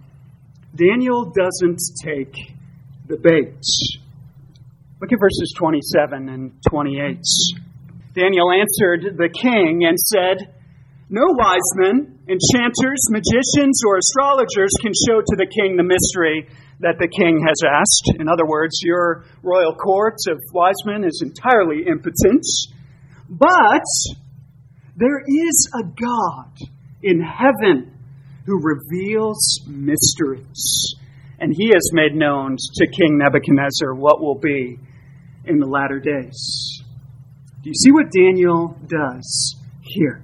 Daniel 0.80 1.26
doesn't 1.36 1.82
take 2.02 2.32
the 3.06 3.18
bait. 3.18 3.60
Look 5.02 5.12
at 5.12 5.20
verses 5.20 5.54
27 5.58 6.30
and 6.30 6.54
28. 6.70 7.20
Daniel 8.16 8.48
answered 8.50 9.18
the 9.18 9.28
king 9.28 9.84
and 9.84 10.00
said, 10.00 10.56
No 11.10 11.24
wise 11.36 11.68
men, 11.76 12.20
enchanters, 12.30 13.02
magicians, 13.12 13.82
or 13.86 14.00
astrologers 14.00 14.72
can 14.80 14.94
show 14.96 15.20
to 15.20 15.36
the 15.36 15.52
king 15.52 15.76
the 15.76 15.84
mystery 15.84 16.48
that 16.80 16.96
the 16.98 17.10
king 17.12 17.44
has 17.46 17.60
asked. 17.68 18.16
In 18.18 18.30
other 18.30 18.48
words, 18.48 18.80
your 18.82 19.26
royal 19.44 19.76
court 19.76 20.16
of 20.30 20.40
wise 20.54 20.80
men 20.86 21.04
is 21.04 21.22
entirely 21.22 21.88
impotent. 21.88 22.46
But 23.28 23.84
there 24.96 25.20
is 25.28 25.70
a 25.76 25.84
God 25.84 26.56
in 27.04 27.20
heaven 27.20 27.99
who 28.50 28.60
reveals 28.64 29.62
mysteries. 29.68 30.96
And 31.40 31.54
he 31.56 31.68
has 31.68 31.92
made 31.94 32.16
known 32.16 32.58
to 32.58 32.88
King 32.88 33.20
Nebuchadnezzar 33.20 33.94
what 33.94 34.20
will 34.20 34.40
be 34.40 34.80
in 35.46 35.60
the 35.60 35.68
latter 35.68 36.00
days. 36.00 36.82
Do 37.62 37.70
you 37.70 37.76
see 37.76 37.92
what 37.92 38.12
Daniel 38.12 38.76
does 38.88 39.56
here? 39.82 40.22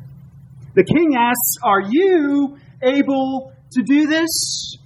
The 0.73 0.83
king 0.83 1.15
asks, 1.15 1.55
Are 1.63 1.81
you 1.87 2.57
able 2.81 3.53
to 3.71 3.83
do 3.83 4.07
this? 4.07 4.77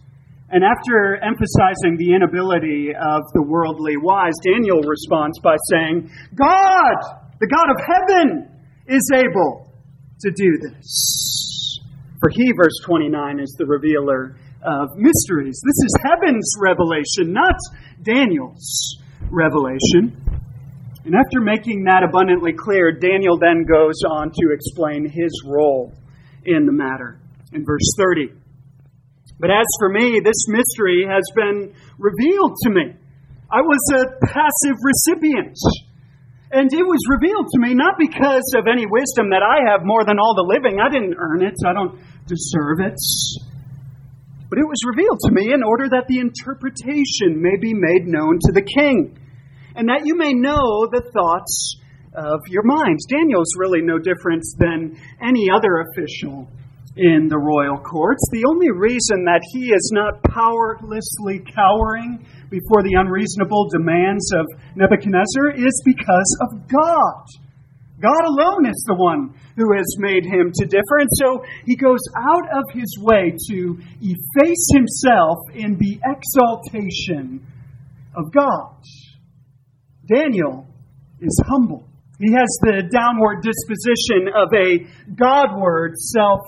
And 0.51 0.63
after 0.63 1.15
emphasizing 1.23 1.97
the 1.97 2.13
inability 2.15 2.89
of 2.89 3.21
the 3.33 3.43
worldly 3.43 3.95
wise, 3.97 4.33
Daniel 4.43 4.81
responds 4.81 5.39
by 5.39 5.55
saying, 5.71 6.11
God, 6.35 6.95
the 7.39 7.47
God 7.47 7.69
of 7.69 7.77
heaven, 7.87 8.49
is 8.87 9.09
able 9.13 9.71
to 10.21 10.31
do 10.31 10.57
this. 10.57 11.48
For 12.19 12.29
he, 12.29 12.51
verse 12.55 12.77
29, 12.85 13.39
is 13.39 13.55
the 13.57 13.65
revealer 13.65 14.35
of 14.61 14.89
mysteries. 14.97 15.61
This 15.65 15.79
is 15.85 15.95
heaven's 16.03 16.51
revelation, 16.59 17.31
not 17.31 17.55
Daniel's 18.01 18.97
revelation. 19.31 20.15
And 21.05 21.15
after 21.15 21.39
making 21.39 21.85
that 21.85 22.03
abundantly 22.03 22.53
clear, 22.53 22.91
Daniel 22.91 23.37
then 23.39 23.63
goes 23.63 23.95
on 24.09 24.31
to 24.31 24.53
explain 24.53 25.09
his 25.09 25.31
role 25.45 25.93
in 26.45 26.65
the 26.65 26.73
matter. 26.73 27.19
In 27.51 27.65
verse 27.65 27.95
30, 27.97 28.29
but 29.39 29.49
as 29.49 29.65
for 29.79 29.89
me, 29.89 30.19
this 30.23 30.47
mystery 30.47 31.07
has 31.09 31.23
been 31.33 31.73
revealed 31.97 32.55
to 32.63 32.69
me. 32.69 32.93
I 33.49 33.61
was 33.61 33.79
a 33.95 34.25
passive 34.27 34.77
recipient. 34.83 35.57
And 36.51 36.73
it 36.73 36.81
was 36.81 36.99
revealed 37.09 37.45
to 37.53 37.59
me 37.61 37.75
not 37.75 37.95
because 37.99 38.53
of 38.57 38.65
any 38.65 38.85
wisdom 38.89 39.29
that 39.29 39.45
I 39.45 39.69
have 39.69 39.85
more 39.85 40.03
than 40.03 40.17
all 40.17 40.33
the 40.33 40.49
living. 40.49 40.81
I 40.81 40.89
didn't 40.89 41.13
earn 41.17 41.45
it, 41.45 41.53
I 41.65 41.73
don't 41.73 41.93
deserve 42.25 42.81
it. 42.81 42.97
But 44.49 44.57
it 44.57 44.65
was 44.65 44.81
revealed 44.89 45.19
to 45.25 45.31
me 45.31 45.53
in 45.53 45.61
order 45.61 45.89
that 45.89 46.09
the 46.09 46.17
interpretation 46.17 47.37
may 47.37 47.53
be 47.61 47.77
made 47.77 48.09
known 48.09 48.39
to 48.41 48.51
the 48.51 48.65
king, 48.65 49.13
and 49.75 49.89
that 49.89 50.05
you 50.05 50.17
may 50.17 50.33
know 50.33 50.89
the 50.89 51.05
thoughts 51.13 51.77
of 52.15 52.41
your 52.49 52.63
minds. 52.65 53.05
Daniel's 53.05 53.53
really 53.55 53.81
no 53.81 53.99
different 53.99 54.41
than 54.57 54.97
any 55.21 55.53
other 55.53 55.85
official 55.85 56.49
in 56.99 57.31
the 57.31 57.39
royal 57.39 57.79
courts. 57.79 58.21
The 58.31 58.43
only 58.43 58.71
reason 58.75 59.23
that 59.23 59.39
he 59.55 59.71
is 59.71 59.91
not 59.95 60.19
powerlessly 60.27 61.39
cowering 61.55 62.27
before 62.51 62.83
the 62.83 62.99
unreasonable 62.99 63.71
demands 63.71 64.27
of 64.35 64.45
Nebuchadnezzar 64.75 65.55
is 65.55 65.75
because 65.85 66.31
of 66.43 66.67
God. 66.67 67.23
God 68.01 68.23
alone 68.27 68.67
is 68.67 68.83
the 68.87 68.95
one 68.95 69.35
who 69.55 69.67
has 69.75 69.87
made 69.99 70.23
him 70.23 70.51
to 70.55 70.65
differ. 70.65 70.99
And 70.99 71.11
so 71.15 71.43
he 71.65 71.75
goes 71.75 71.99
out 72.15 72.47
of 72.51 72.63
his 72.71 72.91
way 72.99 73.31
to 73.51 73.79
efface 73.99 74.65
himself 74.75 75.37
in 75.55 75.79
the 75.79 75.99
exaltation 76.03 77.45
of 78.15 78.31
God. 78.31 78.75
Daniel 80.07 80.67
is 81.19 81.35
humble. 81.47 81.87
He 82.19 82.31
has 82.33 82.49
the 82.61 82.83
downward 82.91 83.43
disposition 83.43 84.27
of 84.35 84.51
a 84.51 84.83
Godward 85.15 85.95
self 85.97 86.41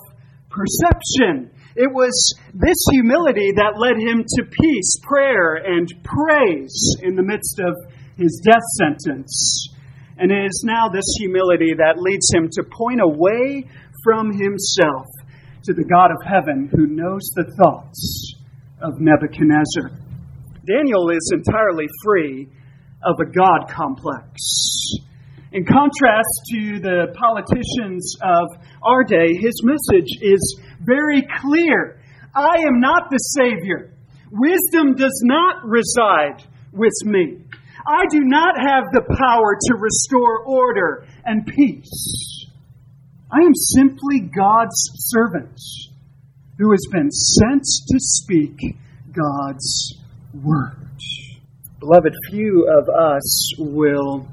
perception. 0.51 1.49
It 1.75 1.89
was 1.91 2.11
this 2.53 2.77
humility 2.91 3.53
that 3.55 3.79
led 3.79 3.97
him 3.97 4.23
to 4.27 4.43
peace, 4.43 4.99
prayer, 5.01 5.55
and 5.55 5.87
praise 6.03 6.97
in 7.01 7.15
the 7.15 7.23
midst 7.23 7.59
of 7.59 7.73
his 8.17 8.41
death 8.45 8.67
sentence. 8.77 9.69
And 10.17 10.31
it 10.31 10.45
is 10.45 10.63
now 10.65 10.89
this 10.89 11.07
humility 11.17 11.73
that 11.77 11.97
leads 11.97 12.29
him 12.33 12.49
to 12.51 12.63
point 12.63 13.01
away 13.01 13.65
from 14.03 14.31
himself 14.31 15.07
to 15.63 15.73
the 15.73 15.85
God 15.85 16.11
of 16.11 16.21
heaven 16.25 16.69
who 16.71 16.87
knows 16.87 17.21
the 17.35 17.51
thoughts 17.57 18.35
of 18.81 18.99
Nebuchadnezzar. 18.99 19.97
Daniel 20.65 21.09
is 21.09 21.31
entirely 21.33 21.87
free 22.03 22.49
of 23.03 23.15
a 23.19 23.25
God 23.25 23.69
complex. 23.69 24.37
In 25.53 25.65
contrast 25.65 26.31
to 26.53 26.79
the 26.79 27.13
politicians 27.13 28.15
of 28.23 28.47
our 28.81 29.03
day, 29.03 29.35
his 29.35 29.61
message 29.65 30.07
is 30.21 30.61
very 30.79 31.27
clear. 31.41 31.99
I 32.33 32.63
am 32.65 32.79
not 32.79 33.09
the 33.11 33.17
Savior. 33.17 33.91
Wisdom 34.31 34.95
does 34.95 35.21
not 35.25 35.65
reside 35.65 36.47
with 36.71 36.93
me. 37.03 37.43
I 37.85 38.03
do 38.09 38.21
not 38.21 38.55
have 38.57 38.85
the 38.93 39.03
power 39.19 39.57
to 39.59 39.75
restore 39.75 40.45
order 40.45 41.05
and 41.25 41.45
peace. 41.45 42.45
I 43.29 43.43
am 43.43 43.53
simply 43.53 44.21
God's 44.21 44.89
servant 45.11 45.59
who 46.57 46.71
has 46.71 46.87
been 46.93 47.11
sent 47.11 47.63
to 47.63 47.97
speak 47.99 48.57
God's 49.11 49.99
word. 50.33 50.77
Beloved, 51.81 52.13
few 52.29 52.69
of 52.69 52.87
us 52.87 53.53
will 53.57 54.27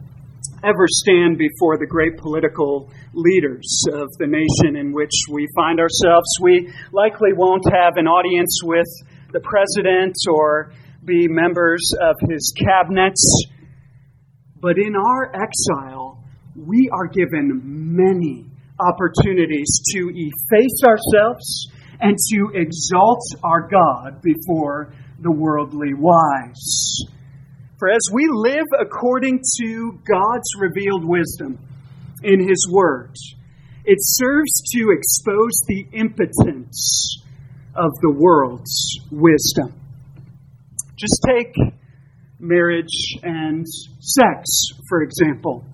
ever 0.65 0.87
stand 0.89 1.39
before 1.39 1.79
the 1.79 1.87
great 1.87 2.19
political 2.19 2.91
leaders 3.15 3.85
of 3.93 4.09
the 4.19 4.27
nation 4.27 4.77
in 4.77 4.93
which 4.93 5.13
we 5.31 5.47
find 5.55 5.81
ourselves. 5.81 6.27
We 6.41 6.73
likely 6.93 7.33
won't 7.33 7.65
have 7.73 7.97
an 7.97 8.07
audience 8.07 8.61
with 8.65 8.89
the 9.33 9.41
president 9.41 10.15
or 10.31 10.73
be 11.05 11.29
members 11.29 11.93
of 12.01 12.17
his 12.29 12.53
cabinets. 12.59 13.23
But 14.61 14.79
in 14.79 14.95
our 14.97 15.33
exile, 15.35 16.25
we 16.57 16.91
are 16.93 17.07
given 17.07 17.63
many 17.65 18.47
opportunities 18.81 19.81
to 19.93 20.11
efface 20.13 20.83
ourselves 20.87 21.69
and 22.01 22.17
to 22.17 22.51
exalt 22.55 23.23
our 23.45 23.69
God 23.69 24.23
before 24.23 24.93
the 25.21 25.33
worldly 25.33 25.95
wise. 25.95 27.05
For 27.79 27.89
as 27.89 28.01
we 28.13 28.29
live 28.29 28.67
according 28.81 29.41
to 29.61 30.01
God's 30.05 30.49
revealed 30.59 31.05
wisdom 31.05 31.59
in 32.25 32.41
His 32.41 32.69
Word, 32.69 33.15
it 33.85 33.99
serves 34.01 34.63
to 34.75 34.91
expose 34.91 35.63
the 35.69 35.87
impotence 35.93 37.23
of 37.77 37.93
the 38.01 38.11
world's 38.11 38.99
wisdom. 39.13 39.73
Just 40.97 41.25
take 41.25 41.55
marriage 42.41 43.15
and 43.23 43.65
sex, 44.01 44.49
for 44.89 45.03
example. 45.03 45.65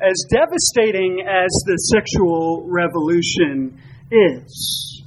As 0.00 0.24
devastating 0.30 1.26
as 1.26 1.50
the 1.66 1.76
sexual 1.92 2.62
revolution 2.64 3.76
is, 4.12 5.02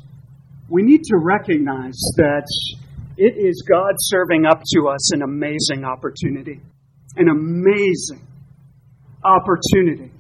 we 0.68 0.84
need 0.84 1.04
to 1.04 1.18
recognize 1.18 1.98
that 2.18 2.46
it 3.18 3.36
is 3.38 3.64
God 3.68 3.94
serving 3.98 4.46
up 4.46 4.62
to 4.74 4.88
us 4.90 5.14
an 5.14 5.22
amazing 5.22 5.84
opportunity. 5.84 6.60
An 7.18 7.30
amazing 7.30 8.26
opportunity. 9.24 10.12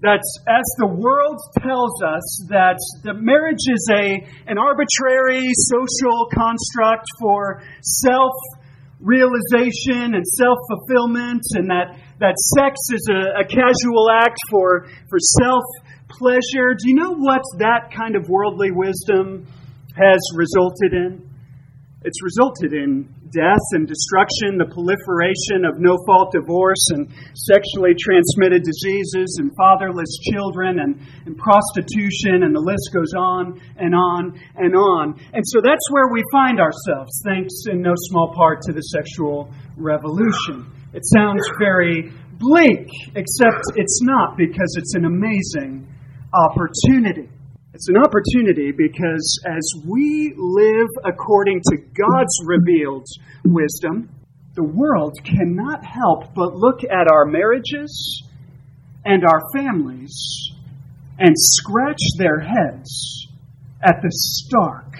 That's 0.00 0.38
as 0.48 0.64
the 0.78 0.88
world 0.88 1.40
tells 1.64 2.02
us 2.02 2.46
that 2.50 2.76
the 3.04 3.14
marriage 3.14 3.64
is 3.72 3.88
a, 3.88 4.20
an 4.50 4.58
arbitrary 4.58 5.48
social 5.72 6.28
construct 6.28 7.06
for 7.20 7.62
self 7.80 8.32
realization 9.00 10.14
and 10.14 10.26
self 10.26 10.58
fulfillment, 10.68 11.42
and 11.56 11.70
that, 11.70 11.96
that 12.20 12.36
sex 12.56 12.80
is 12.92 13.08
a, 13.08 13.40
a 13.40 13.44
casual 13.44 14.10
act 14.12 14.36
for, 14.50 14.88
for 15.08 15.18
self 15.40 15.64
pleasure. 16.08 16.76
Do 16.76 16.88
you 16.88 16.96
know 16.96 17.14
what 17.16 17.42
that 17.58 17.92
kind 17.96 18.16
of 18.16 18.28
worldly 18.28 18.72
wisdom 18.72 19.46
has 19.96 20.20
resulted 20.36 20.92
in? 20.92 21.33
It's 22.04 22.20
resulted 22.20 22.76
in 22.76 23.08
death 23.32 23.66
and 23.72 23.88
destruction, 23.88 24.60
the 24.60 24.68
proliferation 24.68 25.64
of 25.64 25.80
no 25.80 25.96
fault 26.04 26.36
divorce 26.36 26.92
and 26.92 27.08
sexually 27.32 27.96
transmitted 27.96 28.60
diseases 28.60 29.40
and 29.40 29.48
fatherless 29.56 30.12
children 30.28 30.84
and, 30.84 31.00
and 31.24 31.32
prostitution, 31.40 32.44
and 32.44 32.52
the 32.52 32.60
list 32.60 32.92
goes 32.92 33.16
on 33.16 33.56
and 33.80 33.96
on 33.96 34.36
and 34.60 34.76
on. 34.76 35.16
And 35.32 35.40
so 35.48 35.64
that's 35.64 35.88
where 35.90 36.12
we 36.12 36.20
find 36.30 36.60
ourselves, 36.60 37.08
thanks 37.24 37.64
in 37.72 37.80
no 37.80 37.96
small 38.12 38.36
part 38.36 38.60
to 38.68 38.72
the 38.76 38.84
sexual 38.92 39.48
revolution. 39.80 40.68
It 40.92 41.08
sounds 41.08 41.40
very 41.58 42.12
bleak, 42.36 42.86
except 43.16 43.64
it's 43.80 44.04
not 44.04 44.36
because 44.36 44.76
it's 44.76 44.94
an 44.94 45.08
amazing 45.08 45.88
opportunity. 46.36 47.32
It's 47.74 47.88
an 47.88 47.96
opportunity 47.96 48.70
because 48.70 49.40
as 49.44 49.82
we 49.84 50.32
live 50.36 50.86
according 51.04 51.60
to 51.70 51.76
God's 51.76 52.38
revealed 52.44 53.04
wisdom, 53.44 54.10
the 54.54 54.62
world 54.62 55.18
cannot 55.24 55.84
help 55.84 56.32
but 56.36 56.54
look 56.54 56.84
at 56.84 57.10
our 57.10 57.24
marriages 57.24 58.22
and 59.04 59.24
our 59.24 59.40
families 59.56 60.14
and 61.18 61.34
scratch 61.36 61.98
their 62.16 62.38
heads 62.38 63.26
at 63.82 63.96
the 64.02 64.10
stark 64.12 64.94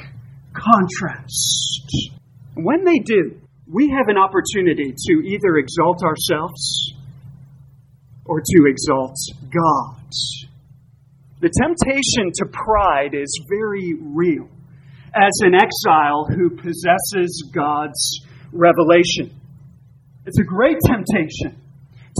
contrast. 0.53 2.11
When 2.55 2.83
they 2.83 2.99
do, 2.99 3.41
we 3.73 3.89
have 3.91 4.09
an 4.09 4.19
opportunity 4.19 4.93
to 4.97 5.13
either 5.25 5.59
exalt 5.59 6.03
ourselves 6.03 6.93
or 8.25 8.41
to 8.41 8.65
exalt 8.67 9.15
God. 9.53 10.01
The 11.45 11.53
temptation 11.61 12.33
to 12.41 12.47
pride 12.49 13.13
is 13.13 13.29
very 13.51 13.93
real 14.01 14.49
as 15.15 15.33
an 15.45 15.53
exile 15.53 16.25
who 16.25 16.49
possesses 16.57 17.53
God's 17.55 18.25
revelation. 18.51 19.29
It's 20.25 20.41
a 20.41 20.43
great 20.43 20.79
temptation 20.87 21.61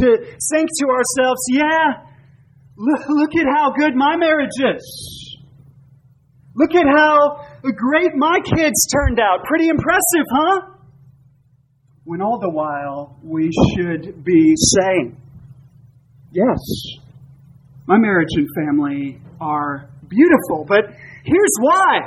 to 0.01 0.19
think 0.53 0.69
to 0.77 0.87
ourselves, 0.93 1.41
yeah, 1.49 2.05
look, 2.77 3.31
at 3.41 3.47
how 3.57 3.73
good 3.73 3.97
my 3.97 4.19
marriage 4.19 4.61
is. 4.61 5.39
Look 6.55 6.75
at 6.75 6.85
how 6.87 7.47
great 7.63 8.15
my 8.15 8.41
kids 8.45 8.87
turned 8.93 9.21
out. 9.21 9.45
Pretty 9.45 9.69
impressive, 9.69 10.27
huh? 10.31 10.61
When 12.05 12.21
all 12.21 12.39
the 12.39 12.51
while 12.51 13.19
we 13.23 13.51
should 13.73 14.23
be 14.23 14.53
saying, 14.55 15.17
yes, 16.31 17.01
my 17.87 17.99
marriage 17.99 18.33
and 18.33 18.49
family 18.57 19.21
are 19.41 19.89
beautiful, 20.09 20.65
but 20.67 20.85
here's 21.25 21.55
why. 21.61 22.01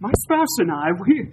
My 0.00 0.12
spouse 0.24 0.58
and 0.58 0.70
I, 0.70 0.88
we, 1.06 1.32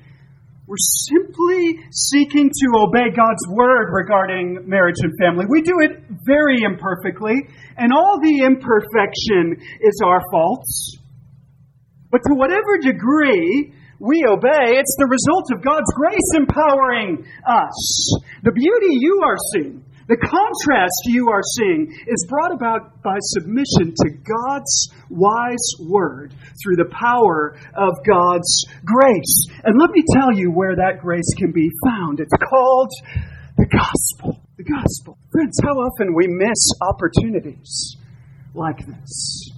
we're 0.67 0.75
simply 1.09 1.79
seeking 1.91 2.49
to 2.49 2.67
obey 2.77 3.09
God's 3.15 3.45
word 3.49 3.89
regarding 3.91 4.67
marriage 4.67 4.97
and 5.01 5.13
family. 5.19 5.45
We 5.49 5.61
do 5.61 5.73
it 5.81 6.03
very 6.25 6.61
imperfectly, 6.63 7.35
and 7.77 7.93
all 7.93 8.19
the 8.21 8.45
imperfection 8.45 9.57
is 9.81 10.01
our 10.03 10.21
faults. 10.31 10.97
But 12.11 12.21
to 12.27 12.33
whatever 12.35 12.77
degree 12.81 13.73
we 13.99 14.23
obey, 14.27 14.77
it's 14.77 14.95
the 14.99 15.07
result 15.09 15.45
of 15.53 15.63
God's 15.63 15.91
grace 15.93 16.29
empowering 16.35 17.25
us. 17.47 18.19
The 18.43 18.51
beauty 18.51 18.97
you 18.99 19.21
are 19.23 19.37
seeing 19.53 19.83
the 20.07 20.17
contrast 20.17 21.01
you 21.05 21.29
are 21.29 21.41
seeing 21.57 21.89
is 22.07 22.27
brought 22.29 22.53
about 22.53 23.01
by 23.01 23.17
submission 23.19 23.93
to 23.95 24.09
God's 24.21 24.89
wise 25.09 25.67
word 25.79 26.33
through 26.61 26.75
the 26.75 26.91
power 26.93 27.57
of 27.73 27.93
God's 28.05 28.65
grace. 28.85 29.47
And 29.63 29.79
let 29.79 29.89
me 29.89 30.03
tell 30.13 30.31
you 30.31 30.51
where 30.51 30.75
that 30.75 31.01
grace 31.01 31.33
can 31.37 31.51
be 31.51 31.69
found. 31.83 32.19
It's 32.19 32.33
called 32.37 32.91
the 33.57 33.65
gospel. 33.65 34.41
The 34.57 34.63
gospel. 34.63 35.17
Friends, 35.31 35.57
how 35.63 35.73
often 35.73 36.13
we 36.13 36.27
miss 36.27 36.69
opportunities 36.81 37.97
like 38.53 38.85
this. 38.85 39.54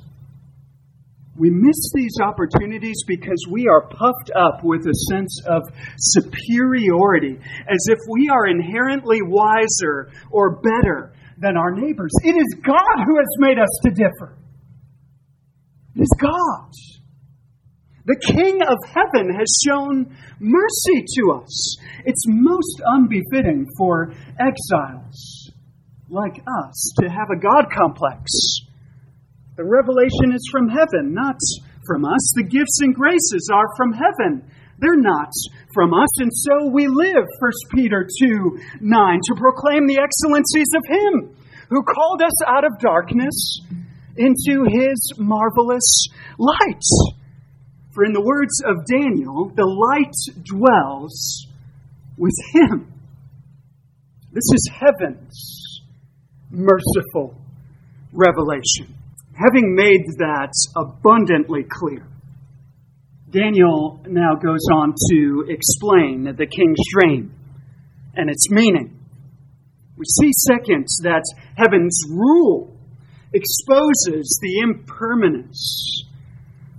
We 1.37 1.51
miss 1.51 1.91
these 1.93 2.15
opportunities 2.21 3.03
because 3.07 3.45
we 3.49 3.67
are 3.67 3.87
puffed 3.89 4.31
up 4.35 4.63
with 4.63 4.81
a 4.87 4.93
sense 5.11 5.41
of 5.47 5.61
superiority, 5.97 7.37
as 7.69 7.87
if 7.89 7.99
we 8.09 8.29
are 8.29 8.47
inherently 8.47 9.19
wiser 9.21 10.09
or 10.31 10.59
better 10.61 11.13
than 11.37 11.55
our 11.55 11.71
neighbors. 11.71 12.11
It 12.23 12.35
is 12.35 12.59
God 12.65 13.05
who 13.05 13.17
has 13.17 13.27
made 13.37 13.59
us 13.59 13.69
to 13.83 13.91
differ. 13.91 14.35
It 15.95 16.01
is 16.01 16.11
God. 16.19 16.71
The 18.05 18.19
King 18.33 18.61
of 18.61 18.77
heaven 18.87 19.35
has 19.37 19.61
shown 19.67 20.17
mercy 20.39 21.05
to 21.17 21.41
us. 21.43 21.77
It's 22.05 22.23
most 22.25 22.81
unbefitting 22.85 23.65
for 23.77 24.13
exiles 24.39 25.51
like 26.09 26.41
us, 26.63 26.93
to 27.01 27.09
have 27.09 27.27
a 27.29 27.39
God 27.39 27.65
complex. 27.77 28.31
The 29.57 29.65
revelation 29.65 30.37
is 30.37 30.47
from 30.51 30.69
heaven, 30.69 31.17
not 31.17 31.41
from 31.87 32.05
us. 32.05 32.31
The 32.35 32.45
gifts 32.45 32.77
and 32.81 32.93
graces 32.93 33.49
are 33.51 33.65
from 33.75 33.91
heaven. 33.91 34.45
They're 34.77 35.01
not 35.01 35.33
from 35.73 35.95
us, 35.95 36.21
and 36.21 36.29
so 36.31 36.69
we 36.69 36.85
live, 36.85 37.25
1 37.39 37.51
Peter 37.73 38.07
2 38.21 38.59
9, 38.79 39.19
to 39.25 39.35
proclaim 39.35 39.87
the 39.87 39.97
excellencies 39.97 40.69
of 40.77 40.83
Him 40.85 41.35
who 41.69 41.81
called 41.81 42.21
us 42.21 42.45
out 42.45 42.65
of 42.65 42.77
darkness 42.79 43.61
into 44.15 44.69
His 44.69 45.13
marvelous 45.17 46.05
light. 46.37 46.85
For 47.95 48.05
in 48.05 48.13
the 48.13 48.21
words 48.21 48.61
of 48.63 48.85
Daniel, 48.85 49.51
the 49.55 49.65
light 49.65 50.13
dwells 50.45 51.47
with 52.15 52.37
Him. 52.53 52.93
This 54.31 54.45
is 54.53 54.69
heaven's 54.71 55.81
merciful 56.51 57.33
revelation. 58.13 58.96
Having 59.37 59.75
made 59.75 60.01
that 60.17 60.51
abundantly 60.75 61.63
clear, 61.69 62.07
Daniel 63.29 64.01
now 64.07 64.33
goes 64.33 64.65
on 64.73 64.95
to 65.11 65.45
explain 65.47 66.23
the 66.23 66.47
king's 66.47 66.79
dream 66.91 67.31
and 68.15 68.31
its 68.31 68.49
meaning. 68.49 68.97
We 69.95 70.05
see, 70.05 70.31
second, 70.47 70.87
that 71.03 71.23
heaven's 71.55 71.99
rule 72.09 72.75
exposes 73.31 74.39
the 74.41 74.59
impermanence 74.63 76.03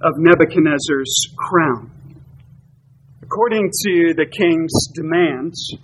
of 0.03 0.15
Nebuchadnezzar's 0.17 1.35
crown. 1.37 1.93
According 3.23 3.71
to 3.85 4.15
the 4.17 4.27
king's 4.27 4.73
demands, 4.95 5.77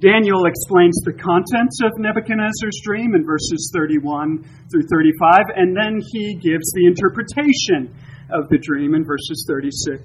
Daniel 0.00 0.46
explains 0.46 0.96
the 1.04 1.12
contents 1.12 1.76
of 1.84 1.92
Nebuchadnezzar's 1.98 2.80
dream 2.84 3.14
in 3.14 3.22
verses 3.22 3.70
31 3.76 4.42
through 4.72 4.88
35, 4.88 5.52
and 5.56 5.76
then 5.76 6.00
he 6.00 6.34
gives 6.40 6.72
the 6.72 6.88
interpretation 6.88 7.92
of 8.32 8.48
the 8.48 8.56
dream 8.56 8.94
in 8.94 9.04
verses 9.04 9.44
36 9.46 10.00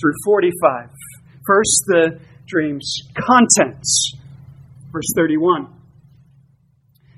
through 0.00 0.12
45. 0.24 0.90
First, 1.44 1.82
the 1.88 2.20
dream's 2.46 2.94
contents. 3.18 4.14
Verse 4.92 5.10
31. 5.16 5.66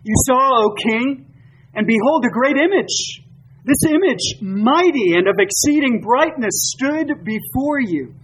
You 0.03 0.15
saw, 0.25 0.65
O 0.65 0.75
king, 0.83 1.27
and 1.75 1.87
behold, 1.87 2.25
a 2.25 2.33
great 2.33 2.57
image. 2.57 3.21
This 3.65 3.85
image, 3.93 4.41
mighty 4.41 5.21
and 5.21 5.29
of 5.29 5.37
exceeding 5.39 6.01
brightness, 6.01 6.73
stood 6.75 7.09
before 7.25 7.79
you, 7.79 8.15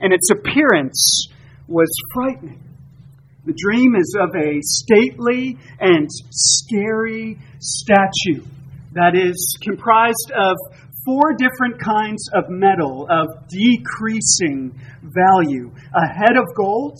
and 0.00 0.12
its 0.12 0.30
appearance 0.30 1.28
was 1.68 1.88
frightening. 2.12 2.69
The 3.46 3.54
dream 3.56 3.94
is 3.96 4.14
of 4.20 4.34
a 4.36 4.60
stately 4.60 5.56
and 5.80 6.08
scary 6.30 7.38
statue 7.58 8.44
that 8.92 9.16
is 9.16 9.56
comprised 9.62 10.30
of 10.36 10.56
four 11.06 11.32
different 11.38 11.80
kinds 11.80 12.28
of 12.34 12.44
metal 12.50 13.06
of 13.08 13.48
decreasing 13.48 14.78
value 15.02 15.72
a 15.94 16.06
head 16.06 16.36
of 16.36 16.54
gold, 16.54 16.98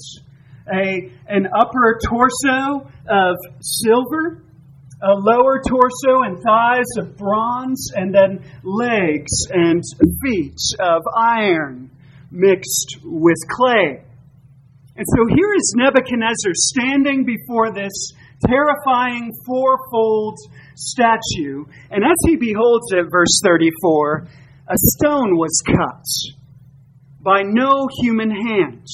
a, 0.72 1.10
an 1.28 1.46
upper 1.46 1.98
torso 2.08 2.88
of 3.06 3.36
silver, 3.60 4.42
a 5.02 5.12
lower 5.12 5.60
torso 5.68 6.22
and 6.24 6.42
thighs 6.42 6.88
of 6.98 7.18
bronze, 7.18 7.90
and 7.94 8.14
then 8.14 8.42
legs 8.62 9.46
and 9.50 9.82
feet 10.22 10.58
of 10.80 11.02
iron 11.14 11.90
mixed 12.30 12.96
with 13.04 13.38
clay. 13.50 14.04
And 15.00 15.08
so 15.16 15.34
here 15.34 15.54
is 15.56 15.74
Nebuchadnezzar 15.78 16.52
standing 16.52 17.24
before 17.24 17.72
this 17.72 18.12
terrifying 18.46 19.32
fourfold 19.46 20.36
statue. 20.76 21.64
And 21.90 22.04
as 22.04 22.16
he 22.26 22.36
beholds 22.36 22.92
it, 22.92 23.06
verse 23.10 23.40
34, 23.42 24.26
a 24.68 24.76
stone 24.76 25.38
was 25.38 25.62
cut 25.64 26.04
by 27.18 27.40
no 27.42 27.88
human 28.02 28.30
hand. 28.30 28.86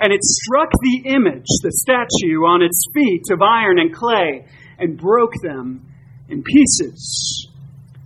And 0.00 0.12
it 0.12 0.24
struck 0.24 0.72
the 0.72 1.02
image, 1.10 1.46
the 1.62 1.70
statue, 1.70 2.40
on 2.40 2.62
its 2.62 2.84
feet 2.92 3.22
of 3.30 3.42
iron 3.42 3.78
and 3.78 3.94
clay 3.94 4.44
and 4.76 4.98
broke 4.98 5.34
them 5.40 5.86
in 6.28 6.42
pieces. 6.42 7.48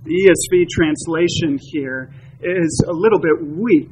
The 0.04 0.10
ESV 0.28 0.68
translation 0.68 1.58
here 1.72 2.12
is 2.42 2.84
a 2.86 2.92
little 2.92 3.20
bit 3.20 3.42
weak. 3.42 3.88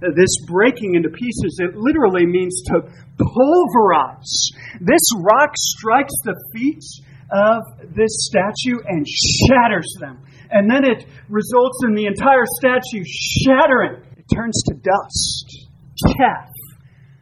This 0.00 0.44
breaking 0.46 0.94
into 0.94 1.08
pieces, 1.08 1.58
it 1.60 1.76
literally 1.76 2.26
means 2.26 2.62
to 2.66 2.82
pulverize. 3.18 4.50
This 4.80 5.02
rock 5.18 5.50
strikes 5.56 6.14
the 6.24 6.36
feet 6.54 6.84
of 7.30 7.62
this 7.94 8.26
statue 8.30 8.78
and 8.86 9.06
shatters 9.06 9.92
them. 10.00 10.22
And 10.50 10.70
then 10.70 10.84
it 10.84 11.04
results 11.28 11.80
in 11.86 11.94
the 11.94 12.06
entire 12.06 12.44
statue 12.58 13.04
shattering. 13.04 14.02
It 14.16 14.24
turns 14.32 14.62
to 14.68 14.74
dust, 14.74 15.68
chaff 16.16 16.48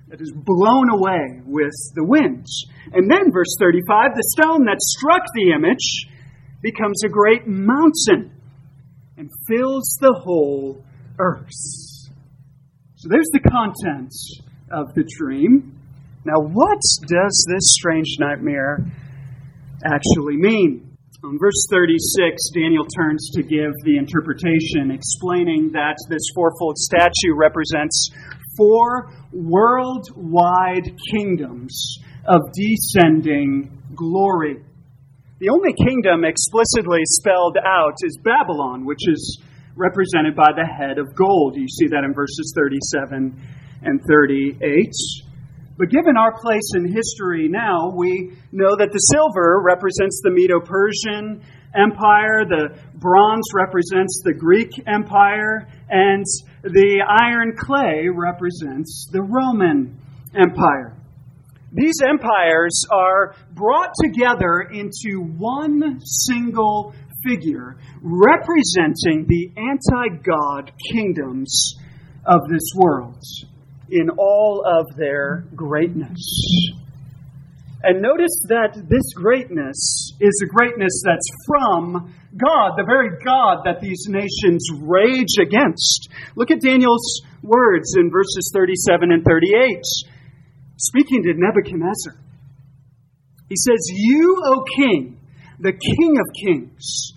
that 0.09 0.21
is 0.21 0.33
blown 0.33 0.89
away 0.91 1.43
with 1.45 1.75
the 1.95 2.05
winds. 2.05 2.67
And 2.93 3.11
then, 3.11 3.33
verse 3.33 3.57
35, 3.59 4.11
the 4.15 4.35
stone 4.39 4.65
that 4.67 4.81
struck 4.81 5.23
the 5.35 5.53
image 5.53 6.07
becomes 6.63 7.03
a 7.05 7.09
great 7.09 7.47
mountain 7.47 8.33
and 9.17 9.31
fills 9.49 9.97
the 10.01 10.13
whole 10.13 10.85
earth. 11.19 11.51
So 13.07 13.11
there's 13.13 13.31
the 13.33 13.49
contents 13.49 14.41
of 14.69 14.93
the 14.95 15.05
dream. 15.17 15.79
Now, 16.25 16.43
what 16.43 16.81
does 17.07 17.47
this 17.47 17.63
strange 17.79 18.17
nightmare 18.19 18.85
actually 19.85 20.37
mean? 20.37 20.91
On 21.23 21.39
verse 21.39 21.69
36, 21.71 22.51
Daniel 22.53 22.85
turns 22.99 23.31
to 23.35 23.45
give 23.45 23.71
the 23.85 23.97
interpretation, 23.97 24.91
explaining 24.91 25.71
that 25.71 25.95
this 26.11 26.23
fourfold 26.35 26.77
statue 26.79 27.37
represents 27.37 28.11
four 28.57 29.13
worldwide 29.31 30.91
kingdoms 31.15 31.99
of 32.27 32.41
descending 32.59 33.71
glory. 33.95 34.65
The 35.39 35.51
only 35.51 35.75
kingdom 35.87 36.25
explicitly 36.25 37.03
spelled 37.05 37.57
out 37.65 37.95
is 38.03 38.19
Babylon, 38.25 38.85
which 38.85 39.07
is 39.07 39.41
represented 39.77 40.35
by 40.35 40.51
the 40.57 40.65
head 40.65 40.99
of 40.99 41.15
gold. 41.15 41.57
You 41.57 41.69
see 41.69 41.87
that 41.89 42.03
in 42.05 42.15
verses 42.15 42.53
37 42.57 43.41
and 43.83 44.01
38. 44.09 44.93
But 45.79 45.91
given 45.91 46.17
our 46.17 46.33
place 46.41 46.73
in 46.75 46.91
history 46.91 47.49
now, 47.49 47.93
we 47.95 48.33
know 48.51 48.77
that 48.79 48.93
the 48.93 48.99
silver 49.13 49.61
represents 49.63 50.23
the 50.25 50.31
Medo 50.31 50.59
Persian 50.59 51.45
Empire, 51.77 52.45
the 52.49 52.79
bronze 52.95 53.45
represents 53.55 54.23
the 54.25 54.33
Greek 54.33 54.71
Empire, 54.87 55.69
and 55.91 56.25
the 56.63 57.05
iron 57.07 57.55
clay 57.59 58.09
represents 58.09 59.09
the 59.13 59.21
Roman 59.21 59.99
Empire. 60.35 60.97
These 61.73 62.01
empires 62.09 62.85
are 62.91 63.35
brought 63.53 63.93
together 64.03 64.71
into 64.73 65.21
one 65.37 66.01
single 66.01 66.95
figure 67.27 67.77
representing 68.03 69.27
the 69.27 69.51
anti 69.57 70.23
God 70.23 70.73
kingdoms 70.93 71.75
of 72.25 72.41
this 72.51 72.73
world 72.75 73.23
in 73.91 74.11
all 74.11 74.65
of 74.67 74.97
their 74.97 75.45
greatness. 75.55 76.73
And 77.83 78.03
notice 78.03 78.35
that 78.49 78.75
this 78.89 79.13
greatness 79.15 80.13
is 80.21 80.43
a 80.43 80.47
greatness 80.47 81.03
that's 81.05 81.29
from 81.47 82.15
God, 82.37 82.77
the 82.77 82.85
very 82.85 83.11
God 83.25 83.63
that 83.65 83.81
these 83.81 84.07
nations 84.09 84.67
rage 84.83 85.39
against. 85.41 86.09
Look 86.35 86.51
at 86.51 86.61
Daniel's 86.61 87.23
words 87.43 87.95
in 87.97 88.11
verses 88.11 88.51
37 88.53 89.13
and 89.13 89.25
38. 89.25 89.81
Speaking 90.79 91.23
to 91.23 91.35
Nebuchadnezzar, 91.37 92.17
he 93.49 93.57
says, 93.57 93.79
You, 93.89 94.43
O 94.45 94.65
king, 94.77 95.21
the 95.61 95.73
king 95.73 96.19
of 96.19 96.27
kings, 96.45 97.13